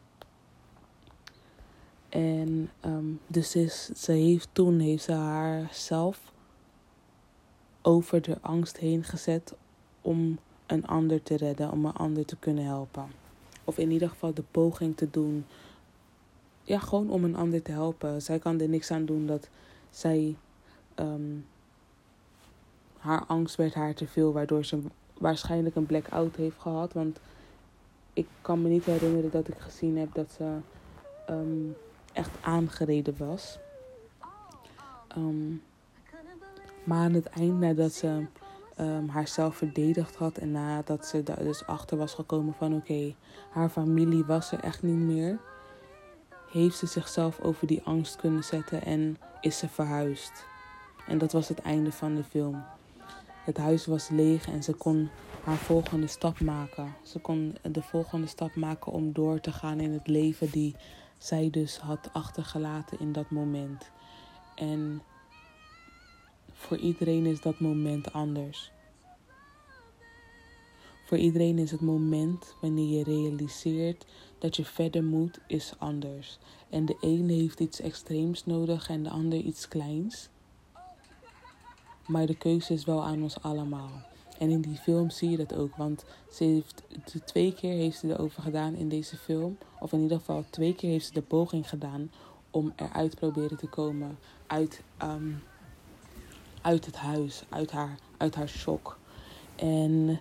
En 2.09 2.71
um, 2.85 3.21
dus 3.27 3.57
is, 3.57 3.85
ze 3.85 4.13
heeft 4.13 4.49
toen 4.53 4.79
heeft 4.79 5.05
ze 5.05 5.13
haarzelf 5.13 6.33
over 7.83 8.23
de 8.23 8.39
angst 8.41 8.77
heen 8.77 9.05
gezet 9.05 9.55
om 10.03 10.39
een 10.67 10.87
ander 10.87 11.23
te 11.23 11.37
redden, 11.37 11.71
om 11.71 11.85
een 11.85 11.93
ander 11.93 12.25
te 12.25 12.37
kunnen 12.37 12.65
helpen. 12.65 13.07
Of 13.65 13.79
in 13.79 13.91
ieder 13.91 14.09
geval 14.09 14.35
de 14.35 14.45
poging 14.51 14.97
te 14.97 15.11
doen. 15.11 15.47
Ja, 16.63 16.79
gewoon 16.79 17.11
om 17.11 17.25
een 17.25 17.37
ander 17.37 17.63
te 17.63 17.73
helpen. 17.73 18.23
Zij 18.23 18.39
kan 18.39 18.61
er 18.61 18.69
niks 18.69 18.91
aan 18.91 19.05
doen 19.05 19.27
dat 19.27 19.49
zij. 19.91 20.37
Ehm, 20.95 21.37
haar 22.99 23.25
angst 23.27 23.57
werd 23.57 23.75
haar 23.75 23.95
te 23.95 24.07
veel, 24.07 24.33
waardoor 24.33 24.65
ze 24.65 24.81
waarschijnlijk 25.19 25.77
een 25.77 25.87
blackout 25.87 26.37
heeft 26.37 26.59
gehad. 26.59 26.93
Want 26.93 27.21
ik 28.13 28.29
kan 28.41 28.63
me 28.63 28.69
niet 28.69 28.85
herinneren 28.85 29.31
dat 29.31 29.49
ik 29.49 29.59
gezien 29.59 29.99
heb 29.99 30.15
dat 30.15 30.33
ze 30.37 30.57
ehm, 31.27 31.71
echt 32.13 32.31
aangereden 32.41 33.15
was. 33.19 33.59
Ehm, 35.09 35.51
maar 36.85 36.99
aan 36.99 37.13
het 37.13 37.27
eind, 37.27 37.61
nadat 37.61 37.93
ze 37.93 38.27
um, 38.81 39.09
haarzelf 39.09 39.57
verdedigd 39.57 40.17
had 40.17 40.39
en 40.39 40.51
nadat 40.51 41.07
ze 41.07 41.23
daar 41.23 41.43
dus 41.43 41.67
achter 41.67 41.97
was 41.97 42.15
gekomen 42.15 42.55
van 42.55 42.75
oké, 42.75 43.15
haar 43.51 43.69
familie 43.69 44.25
was 44.25 44.53
er 44.53 44.61
echt 44.61 44.83
niet 44.83 44.99
meer, 44.99 45.39
heeft 46.51 46.77
ze 46.77 46.87
zichzelf 46.87 47.41
over 47.41 47.67
die 47.67 47.83
angst 47.85 48.17
kunnen 48.17 48.45
zetten 48.45 48.85
en 48.85 49.17
is 49.41 49.59
ze 49.59 49.69
verhuisd. 49.69 50.47
En 51.07 51.19
dat 51.19 51.33
was 51.33 51.49
het 51.49 51.61
einde 51.61 51.93
van 51.93 52.15
de 52.15 52.25
film. 52.25 52.65
Het 53.49 53.57
huis 53.57 53.87
was 53.87 54.09
leeg 54.09 54.49
en 54.49 54.63
ze 54.63 54.75
kon 54.75 55.09
haar 55.43 55.57
volgende 55.57 56.07
stap 56.07 56.41
maken. 56.41 56.95
Ze 57.03 57.19
kon 57.19 57.57
de 57.63 57.83
volgende 57.83 58.27
stap 58.27 58.55
maken 58.55 58.93
om 58.93 59.13
door 59.13 59.41
te 59.41 59.53
gaan 59.53 59.81
in 59.81 59.93
het 59.93 60.07
leven 60.07 60.51
die 60.51 60.75
zij 61.19 61.51
dus 61.51 61.79
had 61.79 62.11
achtergelaten 62.13 63.01
in 63.01 63.13
dat 63.13 63.31
moment. 63.31 63.91
En 64.55 65.03
voor 66.53 66.77
iedereen 66.77 67.27
is 67.27 67.41
dat 67.41 67.61
moment 67.61 68.13
anders. 68.13 68.73
Voor 71.05 71.19
iedereen 71.19 71.59
is 71.59 71.71
het 71.71 71.81
moment 71.81 72.55
wanneer 72.61 72.99
je 72.99 73.05
realiseert 73.05 74.07
dat 74.39 74.57
je 74.57 74.65
verder 74.65 75.05
moet, 75.05 75.39
is 75.47 75.73
anders. 75.79 76.39
En 76.71 76.85
de 76.85 76.97
ene 77.01 77.33
heeft 77.33 77.61
iets 77.61 77.81
extreems 77.81 78.47
nodig 78.47 78.89
en 78.89 79.03
de 79.03 79.11
ander 79.11 79.39
iets 79.39 79.69
kleins. 79.69 80.29
Maar 82.09 82.27
de 82.27 82.37
keuze 82.37 82.73
is 82.73 82.85
wel 82.85 83.05
aan 83.05 83.23
ons 83.23 83.43
allemaal. 83.43 83.91
En 84.39 84.51
in 84.51 84.61
die 84.61 84.77
film 84.77 85.11
zie 85.11 85.31
je 85.31 85.37
dat 85.37 85.55
ook. 85.55 85.77
Want 85.77 86.05
ze 86.31 86.45
heeft, 86.45 86.83
twee 87.25 87.55
keer 87.55 87.73
heeft 87.73 87.99
ze 87.99 88.09
erover 88.09 88.43
gedaan 88.43 88.75
in 88.75 88.89
deze 88.89 89.17
film. 89.17 89.59
Of 89.81 89.93
in 89.93 90.01
ieder 90.01 90.19
geval 90.19 90.45
twee 90.51 90.75
keer 90.75 90.91
heeft 90.91 91.07
ze 91.07 91.13
de 91.13 91.23
poging 91.23 91.69
gedaan 91.69 92.11
om 92.51 92.73
eruit 92.77 93.15
proberen 93.15 93.57
te 93.57 93.67
komen. 93.67 94.19
Uit, 94.47 94.83
ehm, 94.97 95.33
uit 96.63 96.87
het 96.87 96.97
huis, 96.97 97.45
uit 97.49 97.71
haar, 97.71 97.99
uit 98.17 98.35
haar 98.35 98.49
shock. 98.49 98.99
En 99.57 100.21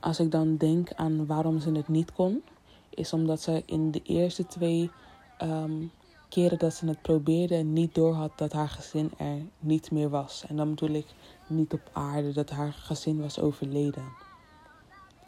als 0.00 0.20
ik 0.20 0.30
dan 0.30 0.56
denk 0.56 0.92
aan 0.92 1.26
waarom 1.26 1.60
ze 1.60 1.72
het 1.72 1.88
niet 1.88 2.12
kon, 2.12 2.42
is 2.90 3.12
omdat 3.12 3.40
ze 3.40 3.62
in 3.66 3.90
de 3.90 4.02
eerste 4.02 4.46
twee 4.46 4.90
ehm, 5.38 5.82
keren 6.28 6.58
dat 6.58 6.74
ze 6.74 6.86
het 6.86 7.02
probeerde 7.02 7.56
niet 7.56 7.94
doorhad 7.94 8.38
dat 8.38 8.52
haar 8.52 8.68
gezin 8.68 9.10
er 9.16 9.42
niet 9.58 9.90
meer 9.90 10.08
was. 10.08 10.44
En 10.48 10.56
dan 10.56 10.68
bedoel 10.68 10.94
ik 10.94 11.06
niet 11.46 11.72
op 11.72 11.90
aarde, 11.92 12.32
dat 12.32 12.50
haar 12.50 12.72
gezin 12.72 13.20
was 13.20 13.40
overleden. 13.40 14.04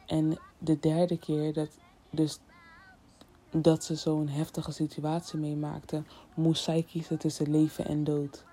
En 0.07 0.39
de 0.59 0.79
derde 0.81 1.19
keer 1.19 1.53
dat, 1.53 1.69
dus 2.11 2.39
dat 3.51 3.85
ze 3.85 3.95
zo'n 3.95 4.29
heftige 4.29 4.73
situatie 4.73 5.39
meemaakte, 5.39 6.03
moest 6.35 6.63
zij 6.63 6.83
kiezen 6.83 7.19
tussen 7.19 7.51
leven 7.51 7.87
en 7.87 8.05
dood. 8.05 8.45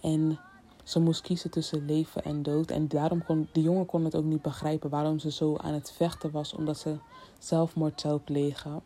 En 0.00 0.38
ze 0.82 1.00
moest 1.00 1.20
kiezen 1.20 1.50
tussen 1.50 1.84
leven 1.84 2.24
en 2.24 2.42
dood. 2.42 2.70
En 2.70 2.88
daarom 2.88 3.24
kon 3.24 3.48
de 3.52 3.62
jongen 3.62 3.86
kon 3.86 4.04
het 4.04 4.14
ook 4.14 4.24
niet 4.24 4.42
begrijpen 4.42 4.90
waarom 4.90 5.18
ze 5.18 5.30
zo 5.30 5.56
aan 5.56 5.74
het 5.74 5.92
vechten 5.92 6.30
was, 6.30 6.54
omdat 6.54 6.78
ze 6.78 6.96
zelfmoord 7.38 8.00
zou 8.00 8.18
plegen. 8.18 8.82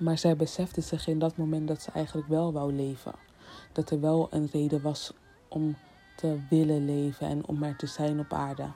Maar 0.00 0.18
zij 0.18 0.36
besefte 0.36 0.80
zich 0.80 1.06
in 1.06 1.18
dat 1.18 1.36
moment 1.36 1.68
dat 1.68 1.82
ze 1.82 1.90
eigenlijk 1.90 2.28
wel 2.28 2.52
wou 2.52 2.72
leven. 2.72 3.14
Dat 3.72 3.90
er 3.90 4.00
wel 4.00 4.28
een 4.30 4.48
reden 4.52 4.82
was 4.82 5.12
om 5.48 5.76
te 6.16 6.38
willen 6.50 6.84
leven 6.84 7.26
en 7.26 7.46
om 7.46 7.62
er 7.62 7.76
te 7.76 7.86
zijn 7.86 8.18
op 8.18 8.32
aarde. 8.32 8.70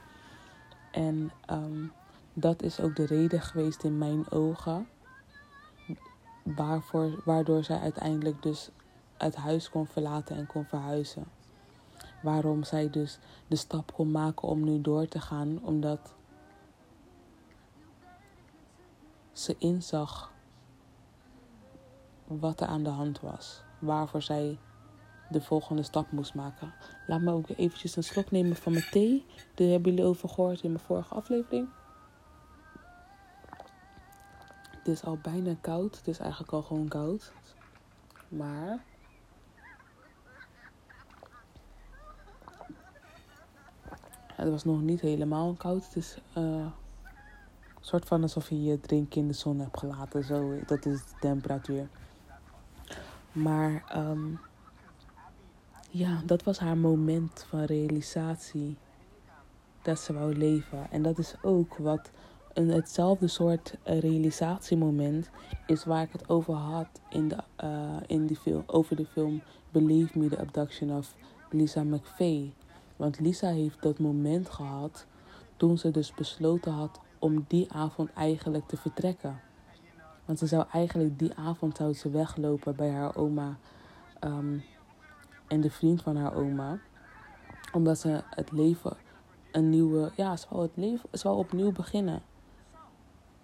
En 0.90 1.30
um, 1.50 1.92
dat 2.32 2.62
is 2.62 2.80
ook 2.80 2.96
de 2.96 3.06
reden 3.06 3.40
geweest 3.40 3.84
in 3.84 3.98
mijn 3.98 4.30
ogen. 4.30 4.88
Waarvoor, 6.42 7.22
waardoor 7.24 7.64
zij 7.64 7.78
uiteindelijk 7.78 8.42
dus 8.42 8.70
het 9.16 9.34
huis 9.36 9.70
kon 9.70 9.86
verlaten 9.86 10.36
en 10.36 10.46
kon 10.46 10.64
verhuizen. 10.64 11.24
Waarom 12.22 12.64
zij 12.64 12.90
dus 12.90 13.18
de 13.46 13.56
stap 13.56 13.92
kon 13.92 14.10
maken 14.10 14.48
om 14.48 14.64
nu 14.64 14.80
door 14.80 15.08
te 15.08 15.20
gaan, 15.20 15.58
omdat 15.62 16.14
ze 19.32 19.56
inzag 19.58 20.32
wat 22.38 22.60
er 22.60 22.66
aan 22.66 22.82
de 22.82 22.90
hand 22.90 23.20
was. 23.20 23.62
Waarvoor 23.78 24.22
zij 24.22 24.58
de 25.28 25.40
volgende 25.40 25.82
stap 25.82 26.12
moest 26.12 26.34
maken. 26.34 26.74
Laat 27.06 27.20
me 27.20 27.32
ook 27.32 27.48
eventjes 27.48 27.96
een 27.96 28.04
slok 28.04 28.30
nemen 28.30 28.56
van 28.56 28.72
mijn 28.72 28.88
thee. 28.90 29.26
Daar 29.54 29.68
hebben 29.68 29.90
jullie 29.90 30.06
over 30.08 30.28
gehoord 30.28 30.62
in 30.62 30.72
mijn 30.72 30.84
vorige 30.84 31.14
aflevering. 31.14 31.68
Het 34.70 34.88
is 34.88 35.04
al 35.04 35.18
bijna 35.22 35.54
koud. 35.60 35.96
Het 35.96 36.08
is 36.08 36.18
eigenlijk 36.18 36.52
al 36.52 36.62
gewoon 36.62 36.88
koud. 36.88 37.32
Maar 38.28 38.84
Het 44.34 44.50
was 44.50 44.64
nog 44.64 44.82
niet 44.82 45.00
helemaal 45.00 45.52
koud. 45.52 45.84
Het 45.84 45.96
is 45.96 46.18
uh, 46.38 46.66
soort 47.80 48.04
van 48.04 48.22
alsof 48.22 48.48
je 48.48 48.62
je 48.62 48.80
drink 48.80 49.14
in 49.14 49.26
de 49.26 49.32
zon 49.32 49.58
hebt 49.58 49.78
gelaten. 49.78 50.24
Zo, 50.24 50.58
dat 50.66 50.86
is 50.86 50.98
de 50.98 51.14
temperatuur. 51.20 51.88
Maar 53.34 53.84
um, 53.96 54.40
ja, 55.90 56.20
dat 56.26 56.42
was 56.42 56.58
haar 56.58 56.78
moment 56.78 57.46
van 57.48 57.62
realisatie. 57.62 58.76
Dat 59.82 60.00
ze 60.00 60.12
wou 60.12 60.36
leven. 60.36 60.90
En 60.90 61.02
dat 61.02 61.18
is 61.18 61.34
ook 61.42 61.76
wat 61.76 62.10
een, 62.52 62.68
hetzelfde 62.68 63.28
soort 63.28 63.74
realisatiemoment 63.84 65.30
is 65.66 65.84
waar 65.84 66.02
ik 66.02 66.12
het 66.12 66.28
over 66.28 66.54
had 66.54 67.00
in 67.10 67.28
de, 67.28 67.36
uh, 67.64 67.96
in 68.06 68.26
die 68.26 68.36
film, 68.36 68.62
over 68.66 68.96
de 68.96 69.06
film 69.06 69.42
Believe 69.70 70.18
Me, 70.18 70.28
The 70.28 70.38
Abduction 70.38 70.96
of 70.96 71.14
Lisa 71.50 71.82
McVeigh. 71.82 72.52
Want 72.96 73.20
Lisa 73.20 73.48
heeft 73.48 73.82
dat 73.82 73.98
moment 73.98 74.50
gehad 74.50 75.06
toen 75.56 75.78
ze 75.78 75.90
dus 75.90 76.14
besloten 76.14 76.72
had 76.72 77.00
om 77.18 77.44
die 77.48 77.72
avond 77.72 78.12
eigenlijk 78.12 78.68
te 78.68 78.76
vertrekken. 78.76 79.40
Want 80.24 80.38
ze 80.38 80.46
zou 80.46 80.64
eigenlijk 80.72 81.18
die 81.18 81.34
avond 81.34 81.76
zou 81.76 81.92
ze 81.92 82.10
weglopen 82.10 82.76
bij 82.76 82.90
haar 82.90 83.16
oma 83.16 83.56
um, 84.20 84.64
en 85.48 85.60
de 85.60 85.70
vriend 85.70 86.02
van 86.02 86.16
haar 86.16 86.34
oma. 86.34 86.78
Omdat 87.72 87.98
ze 87.98 88.22
het 88.30 88.52
leven 88.52 88.96
een 89.52 89.70
nieuwe, 89.70 90.10
ja, 90.16 90.36
ze 90.36 90.46
wou 90.50 90.62
het 90.62 90.76
leven, 90.76 91.18
ze 91.18 91.28
opnieuw 91.28 91.72
beginnen. 91.72 92.22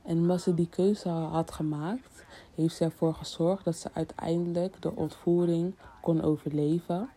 En 0.02 0.18
omdat 0.18 0.40
ze 0.40 0.54
die 0.54 0.68
keuze 0.68 1.08
had 1.08 1.50
gemaakt, 1.50 2.24
heeft 2.54 2.76
ze 2.76 2.84
ervoor 2.84 3.14
gezorgd 3.14 3.64
dat 3.64 3.76
ze 3.76 3.90
uiteindelijk 3.92 4.82
de 4.82 4.94
ontvoering 4.94 5.74
kon 6.00 6.22
overleven. 6.22 7.08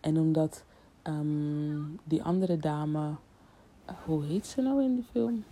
En 0.00 0.18
omdat 0.18 0.64
Um, 1.08 1.98
die 2.04 2.22
andere 2.22 2.56
dame, 2.56 3.14
hoe 4.04 4.24
heet 4.24 4.46
ze 4.46 4.60
nou 4.60 4.82
in 4.82 4.96
de 4.96 5.02
film? 5.10 5.44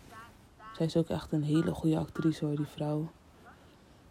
Zij 0.77 0.87
is 0.87 0.97
ook 0.97 1.09
echt 1.09 1.33
een 1.33 1.43
hele 1.43 1.75
goede 1.75 1.99
actrice 1.99 2.45
hoor, 2.45 2.57
die 2.57 2.67
vrouw. 2.67 3.09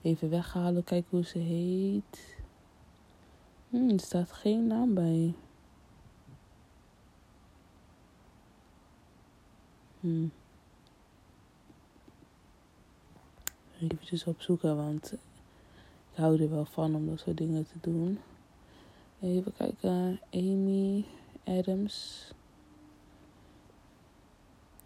Even 0.01 0.29
weghalen, 0.29 0.83
kijk 0.83 1.05
hoe 1.09 1.25
ze 1.25 1.37
heet. 1.37 2.37
Hmm, 3.69 3.89
er 3.89 3.99
staat 3.99 4.31
geen 4.31 4.67
naam 4.67 4.93
bij. 4.93 5.33
Hmm. 9.99 10.31
Even 13.79 14.27
opzoeken, 14.27 14.75
want 14.75 15.13
ik 15.13 16.15
hou 16.15 16.41
er 16.41 16.49
wel 16.49 16.65
van 16.65 16.95
om 16.95 17.07
dat 17.07 17.19
soort 17.19 17.37
dingen 17.37 17.65
te 17.67 17.77
doen. 17.81 18.19
Even 19.19 19.53
kijken, 19.53 20.19
Amy. 20.31 21.05
Adams. 21.49 22.27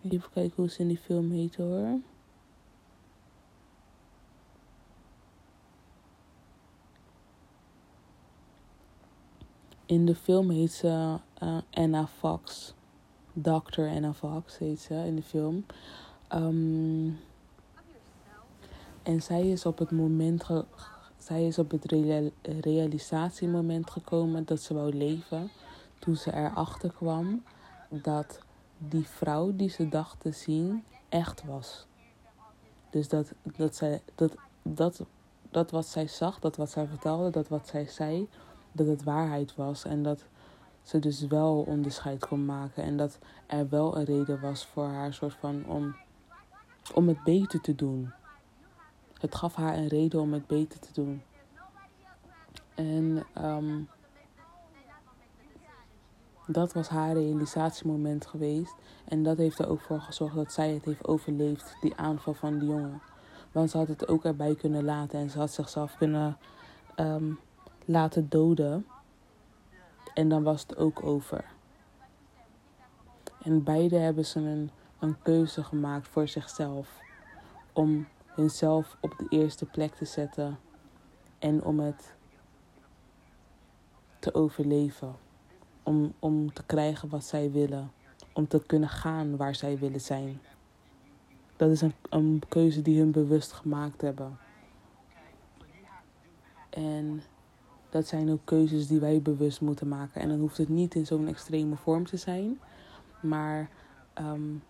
Even 0.01 0.31
kijken 0.33 0.53
hoe 0.55 0.69
ze 0.69 0.81
in 0.81 0.87
die 0.87 0.97
film 0.97 1.31
heet 1.31 1.55
hoor. 1.55 1.99
In 9.93 10.05
de 10.05 10.15
film 10.15 10.49
heet 10.49 10.71
ze 10.71 11.17
uh, 11.43 11.57
Anna 11.71 12.07
Fox. 12.07 12.73
Dr. 13.33 13.81
Anna 13.81 14.13
Fox 14.13 14.57
heet 14.57 14.79
ze 14.79 14.93
in 14.93 15.15
de 15.15 15.21
film. 15.21 15.65
Um, 16.33 17.19
en 19.03 19.21
zij 19.21 19.49
is 19.49 19.65
op 19.65 19.77
het 19.77 19.91
moment, 19.91 20.45
zij 21.17 21.47
is 21.47 21.59
op 21.59 21.71
het 21.71 21.85
realisatiemoment 22.61 23.89
gekomen 23.89 24.45
dat 24.45 24.59
ze 24.59 24.73
wou 24.73 24.93
leven 24.95 25.49
toen 25.99 26.15
ze 26.15 26.33
erachter 26.33 26.91
kwam 26.91 27.43
dat 27.89 28.39
die 28.77 29.07
vrouw 29.07 29.55
die 29.55 29.69
ze 29.69 29.89
dacht 29.89 30.19
te 30.19 30.31
zien 30.31 30.83
echt 31.09 31.43
was. 31.45 31.85
Dus 32.89 33.07
dat, 33.07 33.33
dat, 33.57 33.75
zij, 33.75 34.01
dat, 34.15 34.35
dat, 34.61 35.01
dat 35.49 35.71
wat 35.71 35.85
zij 35.85 36.07
zag, 36.07 36.39
dat 36.39 36.55
wat 36.55 36.69
zij 36.69 36.87
vertelde, 36.87 37.29
dat 37.29 37.47
wat 37.47 37.67
zij 37.67 37.85
zei, 37.85 38.27
dat 38.73 38.87
het 38.87 39.03
waarheid 39.03 39.55
was. 39.55 39.85
En 39.85 40.03
dat 40.03 40.23
ze 40.81 40.99
dus 40.99 41.27
wel 41.27 41.63
onderscheid 41.67 42.27
kon 42.27 42.45
maken. 42.45 42.83
En 42.83 42.97
dat 42.97 43.19
er 43.47 43.69
wel 43.69 43.97
een 43.97 44.05
reden 44.05 44.41
was 44.41 44.65
voor 44.65 44.87
haar 44.87 45.13
soort 45.13 45.33
van 45.33 45.65
om, 45.65 45.95
om 46.93 47.07
het 47.07 47.23
beter 47.23 47.61
te 47.61 47.75
doen. 47.75 48.11
Het 49.19 49.35
gaf 49.35 49.55
haar 49.55 49.77
een 49.77 49.87
reden 49.87 50.21
om 50.21 50.33
het 50.33 50.47
beter 50.47 50.79
te 50.79 50.93
doen. 50.93 51.21
En 52.75 53.25
um, 53.37 53.89
dat 56.47 56.73
was 56.73 56.87
haar 56.87 57.13
realisatiemoment 57.13 58.25
geweest. 58.25 58.75
En 59.05 59.23
dat 59.23 59.37
heeft 59.37 59.59
er 59.59 59.69
ook 59.69 59.81
voor 59.81 60.01
gezorgd 60.01 60.35
dat 60.35 60.53
zij 60.53 60.73
het 60.73 60.85
heeft 60.85 61.07
overleefd, 61.07 61.75
die 61.81 61.95
aanval 61.95 62.33
van 62.33 62.59
die 62.59 62.69
jongen. 62.69 63.01
Want 63.51 63.69
ze 63.69 63.77
had 63.77 63.87
het 63.87 64.07
ook 64.07 64.25
erbij 64.25 64.55
kunnen 64.55 64.83
laten 64.83 65.19
en 65.19 65.29
ze 65.29 65.37
had 65.37 65.51
zichzelf 65.51 65.97
kunnen 65.97 66.37
um, 66.95 67.39
laten 67.85 68.29
doden. 68.29 68.87
En 70.13 70.29
dan 70.29 70.43
was 70.43 70.61
het 70.61 70.77
ook 70.77 71.03
over. 71.03 71.45
En 73.43 73.63
beide 73.63 73.97
hebben 73.97 74.25
ze 74.25 74.39
een, 74.39 74.71
een 74.99 75.21
keuze 75.21 75.63
gemaakt 75.63 76.07
voor 76.07 76.27
zichzelf. 76.27 76.99
Om 77.73 78.07
hunzelf 78.25 78.97
op 78.99 79.15
de 79.17 79.25
eerste 79.29 79.65
plek 79.65 79.95
te 79.95 80.05
zetten. 80.05 80.59
En 81.39 81.63
om 81.63 81.79
het 81.79 82.13
te 84.19 84.33
overleven. 84.33 85.15
Om, 85.83 86.13
om 86.19 86.53
te 86.53 86.63
krijgen 86.63 87.09
wat 87.09 87.23
zij 87.23 87.51
willen. 87.51 87.91
Om 88.33 88.47
te 88.47 88.63
kunnen 88.65 88.89
gaan 88.89 89.37
waar 89.37 89.55
zij 89.55 89.77
willen 89.77 90.01
zijn. 90.01 90.41
Dat 91.55 91.69
is 91.69 91.81
een, 91.81 91.93
een 92.09 92.41
keuze 92.47 92.81
die 92.81 92.99
hun 92.99 93.11
bewust 93.11 93.51
gemaakt 93.51 94.01
hebben. 94.01 94.37
En 96.69 97.23
dat 97.93 98.07
zijn 98.07 98.31
ook 98.31 98.39
keuzes 98.43 98.87
die 98.87 98.99
wij 98.99 99.21
bewust 99.21 99.61
moeten 99.61 99.87
maken. 99.87 100.21
En 100.21 100.29
dan 100.29 100.39
hoeft 100.39 100.57
het 100.57 100.69
niet 100.69 100.95
in 100.95 101.05
zo'n 101.05 101.27
extreme 101.27 101.75
vorm 101.75 102.05
te 102.05 102.17
zijn. 102.17 102.59
Maar 103.21 103.69
um, 104.19 104.63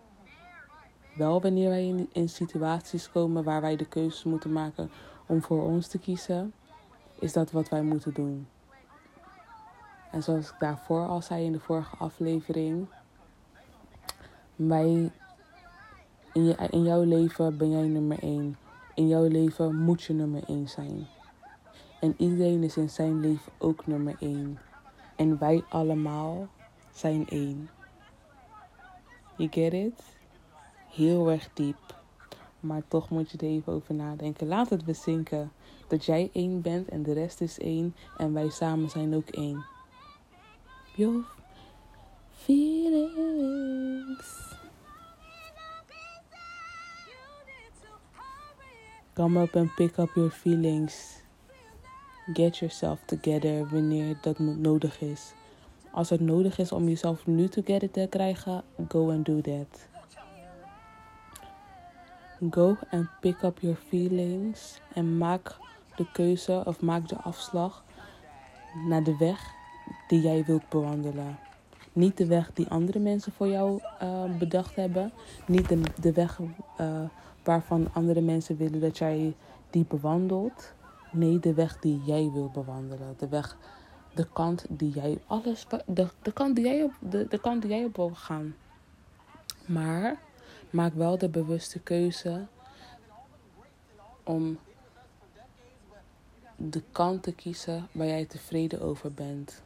wel 1.16 1.40
wanneer 1.40 1.68
wij 1.68 2.06
in, 2.12 2.28
situaties 2.28 3.10
komen 3.10 3.44
waar 3.44 3.60
wij 3.60 3.76
de 3.76 3.84
keuzes 3.84 4.24
moeten 4.24 4.52
maken 4.52 4.90
om 5.26 5.42
voor 5.42 5.62
ons 5.62 5.88
te 5.88 5.98
kiezen, 5.98 6.52
is 7.18 7.32
dat 7.32 7.50
wat 7.50 7.68
wij 7.68 7.82
moeten 7.82 8.14
doen. 8.14 8.46
En 10.10 10.22
zoals 10.22 10.48
ik 10.48 10.56
daarvoor 10.58 11.06
al 11.06 11.22
zei 11.22 11.44
in 11.44 11.52
de 11.52 11.60
vorige 11.60 11.96
aflevering, 11.96 12.86
in, 14.56 15.12
in 16.70 16.82
jouw 16.82 17.02
leven 17.02 17.56
ben 17.56 17.70
jij 17.70 17.86
nummer 17.86 18.18
één. 18.22 18.56
In 18.94 19.08
jouw 19.08 19.26
leven 19.26 19.76
moet 19.76 20.02
je 20.02 20.12
nummer 20.12 20.42
één 20.46 20.68
zijn. 20.68 21.06
En 22.04 22.14
iedereen 22.16 22.62
is 22.62 22.76
in 22.76 22.90
zijn 22.90 23.20
leven 23.20 23.52
ook 23.58 23.86
nummer 23.86 24.16
één. 24.20 24.58
En 25.16 25.38
wij 25.38 25.64
allemaal 25.68 26.48
zijn 26.92 27.28
één. 27.28 27.70
You 29.36 29.48
get 29.50 29.72
it? 29.72 30.02
Heel 30.88 31.30
erg 31.30 31.50
diep. 31.54 32.02
Maar 32.60 32.82
toch 32.88 33.10
moet 33.10 33.30
je 33.30 33.38
er 33.38 33.44
even 33.44 33.72
over 33.72 33.94
nadenken. 33.94 34.46
Laat 34.46 34.70
het 34.70 34.84
bezinken 34.84 35.52
dat 35.88 36.04
jij 36.04 36.30
één 36.32 36.60
bent 36.62 36.88
en 36.88 37.02
de 37.02 37.12
rest 37.12 37.40
is 37.40 37.58
één. 37.58 37.94
En 38.16 38.32
wij 38.32 38.48
samen 38.48 38.90
zijn 38.90 39.14
ook 39.14 39.28
één. 39.28 39.64
Your 40.96 41.24
feelings. 42.30 43.82
Come 49.14 49.42
up 49.42 49.56
and 49.56 49.74
pick 49.74 49.98
up 49.98 50.10
your 50.14 50.30
feelings. 50.30 51.23
Get 52.32 52.56
yourself 52.56 53.00
together 53.04 53.68
wanneer 53.70 54.16
dat 54.20 54.38
nodig 54.38 55.00
is. 55.00 55.32
Als 55.90 56.10
het 56.10 56.20
nodig 56.20 56.58
is 56.58 56.72
om 56.72 56.88
jezelf 56.88 57.26
nu 57.26 57.48
together 57.48 57.90
te 57.90 58.06
krijgen, 58.10 58.62
go 58.88 59.10
and 59.10 59.26
do 59.26 59.40
that. 59.40 59.88
Go 62.50 62.76
and 62.90 63.08
pick 63.20 63.42
up 63.42 63.58
your 63.60 63.76
feelings 63.88 64.80
en 64.94 65.18
maak 65.18 65.56
de 65.96 66.10
keuze 66.12 66.62
of 66.64 66.80
maak 66.80 67.08
de 67.08 67.16
afslag 67.16 67.84
naar 68.88 69.02
de 69.02 69.16
weg 69.16 69.52
die 70.08 70.20
jij 70.20 70.44
wilt 70.44 70.68
bewandelen. 70.68 71.38
Niet 71.92 72.16
de 72.16 72.26
weg 72.26 72.50
die 72.54 72.68
andere 72.68 72.98
mensen 72.98 73.32
voor 73.32 73.48
jou 73.48 73.80
uh, 74.02 74.38
bedacht 74.38 74.76
hebben. 74.76 75.12
Niet 75.46 75.68
de, 75.68 75.80
de 76.00 76.12
weg 76.12 76.40
uh, 76.80 77.00
waarvan 77.42 77.88
andere 77.92 78.20
mensen 78.20 78.56
willen 78.56 78.80
dat 78.80 78.98
jij 78.98 79.34
die 79.70 79.84
bewandelt. 79.88 80.74
Nee, 81.14 81.38
de 81.38 81.54
weg 81.54 81.78
die 81.80 82.02
jij 82.04 82.30
wil 82.32 82.50
bewandelen. 82.50 83.14
De 83.18 83.28
weg, 83.28 83.56
de 84.14 84.28
kant 84.32 84.64
die 84.68 84.90
jij 84.90 85.18
alles, 85.26 85.66
de, 85.86 86.08
de 86.22 86.32
kant 86.32 86.56
die 86.56 86.64
jij 86.64 86.82
op, 86.82 86.92
de, 86.98 87.26
de 87.28 87.40
kant 87.40 87.62
die 87.62 87.70
jij 87.70 87.84
op 87.84 87.96
wil 87.96 88.10
gaan. 88.14 88.56
Maar 89.66 90.20
maak 90.70 90.94
wel 90.94 91.18
de 91.18 91.28
bewuste 91.28 91.80
keuze 91.80 92.46
om 94.22 94.58
de 96.56 96.82
kant 96.92 97.22
te 97.22 97.32
kiezen 97.32 97.88
waar 97.92 98.06
jij 98.06 98.24
tevreden 98.24 98.80
over 98.80 99.12
bent. 99.12 99.62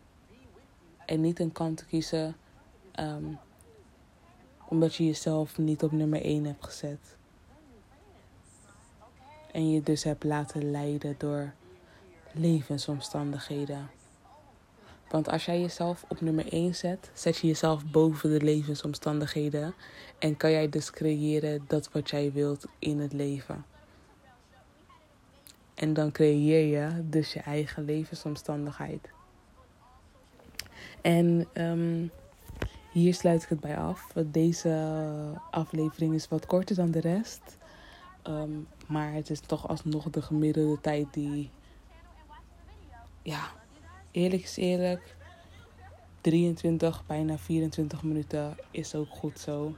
En 1.06 1.20
niet 1.20 1.40
een 1.40 1.52
kant 1.52 1.76
te 1.76 1.86
kiezen 1.86 2.36
um, 3.00 3.38
omdat 4.68 4.94
je 4.94 5.04
jezelf 5.04 5.58
niet 5.58 5.82
op 5.82 5.92
nummer 5.92 6.22
1 6.22 6.44
hebt 6.44 6.64
gezet. 6.64 7.17
En 9.58 9.70
je 9.70 9.82
dus 9.82 10.02
hebt 10.04 10.24
laten 10.24 10.70
leiden 10.70 11.14
door 11.18 11.52
levensomstandigheden. 12.32 13.90
Want 15.08 15.28
als 15.28 15.44
jij 15.44 15.60
jezelf 15.60 16.04
op 16.08 16.20
nummer 16.20 16.52
1 16.52 16.74
zet, 16.74 17.10
zet 17.14 17.38
je 17.38 17.46
jezelf 17.46 17.86
boven 17.90 18.30
de 18.30 18.44
levensomstandigheden. 18.44 19.74
En 20.18 20.36
kan 20.36 20.50
jij 20.50 20.68
dus 20.68 20.90
creëren 20.90 21.64
dat 21.66 21.92
wat 21.92 22.10
jij 22.10 22.32
wilt 22.32 22.66
in 22.78 22.98
het 22.98 23.12
leven. 23.12 23.64
En 25.74 25.92
dan 25.92 26.12
creëer 26.12 26.66
je 26.66 27.08
dus 27.08 27.32
je 27.32 27.40
eigen 27.40 27.84
levensomstandigheid. 27.84 29.10
En 31.00 31.48
um, 31.54 32.10
hier 32.92 33.14
sluit 33.14 33.42
ik 33.42 33.48
het 33.48 33.60
bij 33.60 33.76
af. 33.76 34.12
Deze 34.26 35.00
aflevering 35.50 36.14
is 36.14 36.28
wat 36.28 36.46
korter 36.46 36.76
dan 36.76 36.90
de 36.90 37.00
rest. 37.00 37.56
Um, 38.28 38.66
maar 38.88 39.12
het 39.12 39.30
is 39.30 39.40
toch 39.40 39.68
alsnog 39.68 40.10
de 40.10 40.22
gemiddelde 40.22 40.80
tijd 40.80 41.06
die. 41.10 41.50
Ja, 43.22 43.50
eerlijk 44.10 44.42
is 44.42 44.56
eerlijk. 44.56 45.16
23, 46.20 47.06
bijna 47.06 47.38
24 47.38 48.02
minuten 48.02 48.56
is 48.70 48.94
ook 48.94 49.08
goed 49.10 49.38
zo. 49.38 49.76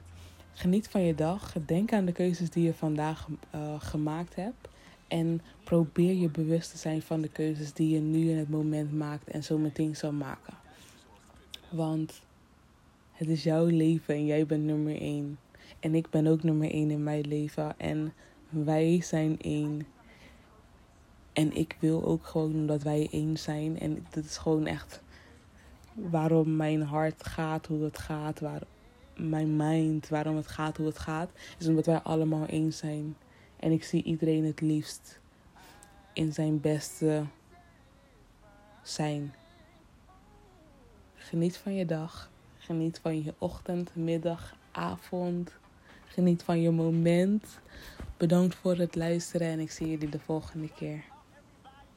Geniet 0.53 0.87
van 0.87 1.01
je 1.01 1.15
dag. 1.15 1.53
Denk 1.65 1.93
aan 1.93 2.05
de 2.05 2.11
keuzes 2.11 2.49
die 2.49 2.63
je 2.63 2.73
vandaag 2.73 3.27
uh, 3.55 3.75
gemaakt 3.79 4.35
hebt. 4.35 4.67
En 5.07 5.41
probeer 5.63 6.13
je 6.13 6.29
bewust 6.29 6.71
te 6.71 6.77
zijn 6.77 7.01
van 7.01 7.21
de 7.21 7.27
keuzes 7.27 7.73
die 7.73 7.89
je 7.93 7.99
nu 7.99 8.29
in 8.29 8.37
het 8.37 8.49
moment 8.49 8.93
maakt 8.93 9.27
en 9.27 9.43
zo 9.43 9.57
meteen 9.57 9.95
zal 9.95 10.11
maken. 10.11 10.53
Want 11.69 12.21
het 13.11 13.27
is 13.27 13.43
jouw 13.43 13.65
leven 13.65 14.15
en 14.15 14.25
jij 14.25 14.45
bent 14.45 14.63
nummer 14.63 15.01
één. 15.01 15.39
En 15.79 15.95
ik 15.95 16.09
ben 16.09 16.27
ook 16.27 16.43
nummer 16.43 16.71
één 16.71 16.91
in 16.91 17.03
mijn 17.03 17.27
leven. 17.27 17.79
En 17.79 18.13
wij 18.51 19.01
zijn 19.01 19.41
één. 19.41 19.87
En 21.33 21.55
ik 21.55 21.75
wil 21.79 22.05
ook 22.05 22.25
gewoon 22.25 22.65
dat 22.65 22.83
wij 22.83 23.07
één 23.11 23.37
zijn. 23.37 23.79
En 23.79 24.05
dat 24.09 24.23
is 24.23 24.37
gewoon 24.37 24.65
echt 24.65 25.01
waarom 25.93 26.55
mijn 26.55 26.81
hart 26.81 27.27
gaat 27.27 27.67
hoe 27.67 27.83
het 27.83 27.97
gaat. 27.97 28.39
Waar 28.39 28.61
mijn 29.15 29.55
mind, 29.55 30.07
waarom 30.09 30.35
het 30.35 30.47
gaat 30.47 30.77
hoe 30.77 30.85
het 30.85 30.99
gaat. 30.99 31.29
Is 31.59 31.67
omdat 31.67 31.85
wij 31.85 31.99
allemaal 31.99 32.45
één 32.45 32.73
zijn. 32.73 33.15
En 33.59 33.71
ik 33.71 33.83
zie 33.83 34.03
iedereen 34.03 34.45
het 34.45 34.61
liefst 34.61 35.19
in 36.13 36.33
zijn 36.33 36.59
beste 36.59 37.23
zijn. 38.83 39.33
Geniet 41.15 41.57
van 41.57 41.75
je 41.75 41.85
dag. 41.85 42.29
Geniet 42.57 42.99
van 42.99 43.23
je 43.23 43.33
ochtend, 43.37 43.95
middag, 43.95 44.55
avond. 44.71 45.51
Geniet 46.05 46.43
van 46.43 46.61
je 46.61 46.71
moment. 46.71 47.45
Bedankt 48.21 48.55
voor 48.55 48.77
het 48.77 48.95
luisteren 48.95 49.47
en 49.47 49.59
ik 49.59 49.71
zie 49.71 49.89
jullie 49.89 50.09
de 50.09 50.19
volgende 50.19 50.69
keer. 50.75 51.10